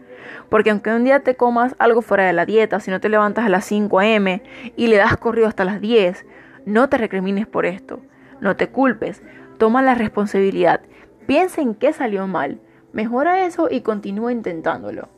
Porque 0.49 0.71
aunque 0.71 0.91
un 0.91 1.03
día 1.03 1.21
te 1.21 1.35
comas 1.35 1.75
algo 1.79 2.01
fuera 2.01 2.25
de 2.25 2.33
la 2.33 2.45
dieta, 2.45 2.79
si 2.79 2.91
no 2.91 2.99
te 2.99 3.09
levantas 3.09 3.45
a 3.45 3.49
las 3.49 3.65
5 3.65 3.99
am 3.99 4.41
y 4.75 4.87
le 4.87 4.97
das 4.97 5.15
corrido 5.17 5.47
hasta 5.47 5.63
las 5.63 5.79
10, 5.79 6.25
no 6.65 6.89
te 6.89 6.97
recrimines 6.97 7.47
por 7.47 7.65
esto. 7.65 8.01
No 8.41 8.55
te 8.55 8.69
culpes, 8.69 9.21
toma 9.57 9.81
la 9.81 9.95
responsabilidad. 9.95 10.81
Piensa 11.27 11.61
en 11.61 11.75
qué 11.75 11.93
salió 11.93 12.27
mal, 12.27 12.59
mejora 12.93 13.45
eso 13.45 13.67
y 13.69 13.81
continúa 13.81 14.31
intentándolo. 14.31 15.09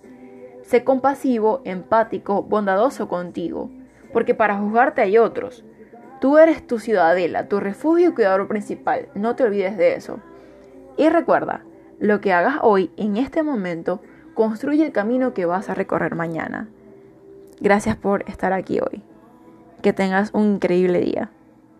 Sé 0.63 0.83
compasivo, 0.83 1.61
empático, 1.65 2.43
bondadoso 2.43 3.07
contigo, 3.07 3.69
porque 4.13 4.35
para 4.35 4.57
juzgarte 4.57 5.01
hay 5.01 5.17
otros. 5.17 5.63
Tú 6.19 6.37
eres 6.37 6.65
tu 6.65 6.79
ciudadela, 6.79 7.47
tu 7.47 7.59
refugio 7.59 8.09
y 8.09 8.13
cuidador 8.13 8.47
principal, 8.47 9.07
no 9.15 9.35
te 9.35 9.43
olvides 9.43 9.77
de 9.77 9.95
eso. 9.95 10.19
Y 10.97 11.09
recuerda, 11.09 11.63
lo 11.99 12.21
que 12.21 12.33
hagas 12.33 12.57
hoy, 12.61 12.91
en 12.97 13.17
este 13.17 13.43
momento, 13.43 14.01
construye 14.33 14.85
el 14.85 14.91
camino 14.91 15.33
que 15.33 15.45
vas 15.45 15.69
a 15.69 15.73
recorrer 15.73 16.15
mañana. 16.15 16.67
Gracias 17.59 17.95
por 17.95 18.27
estar 18.29 18.53
aquí 18.53 18.79
hoy. 18.79 19.03
Que 19.81 19.93
tengas 19.93 20.31
un 20.33 20.55
increíble 20.55 20.99
día. 20.99 21.29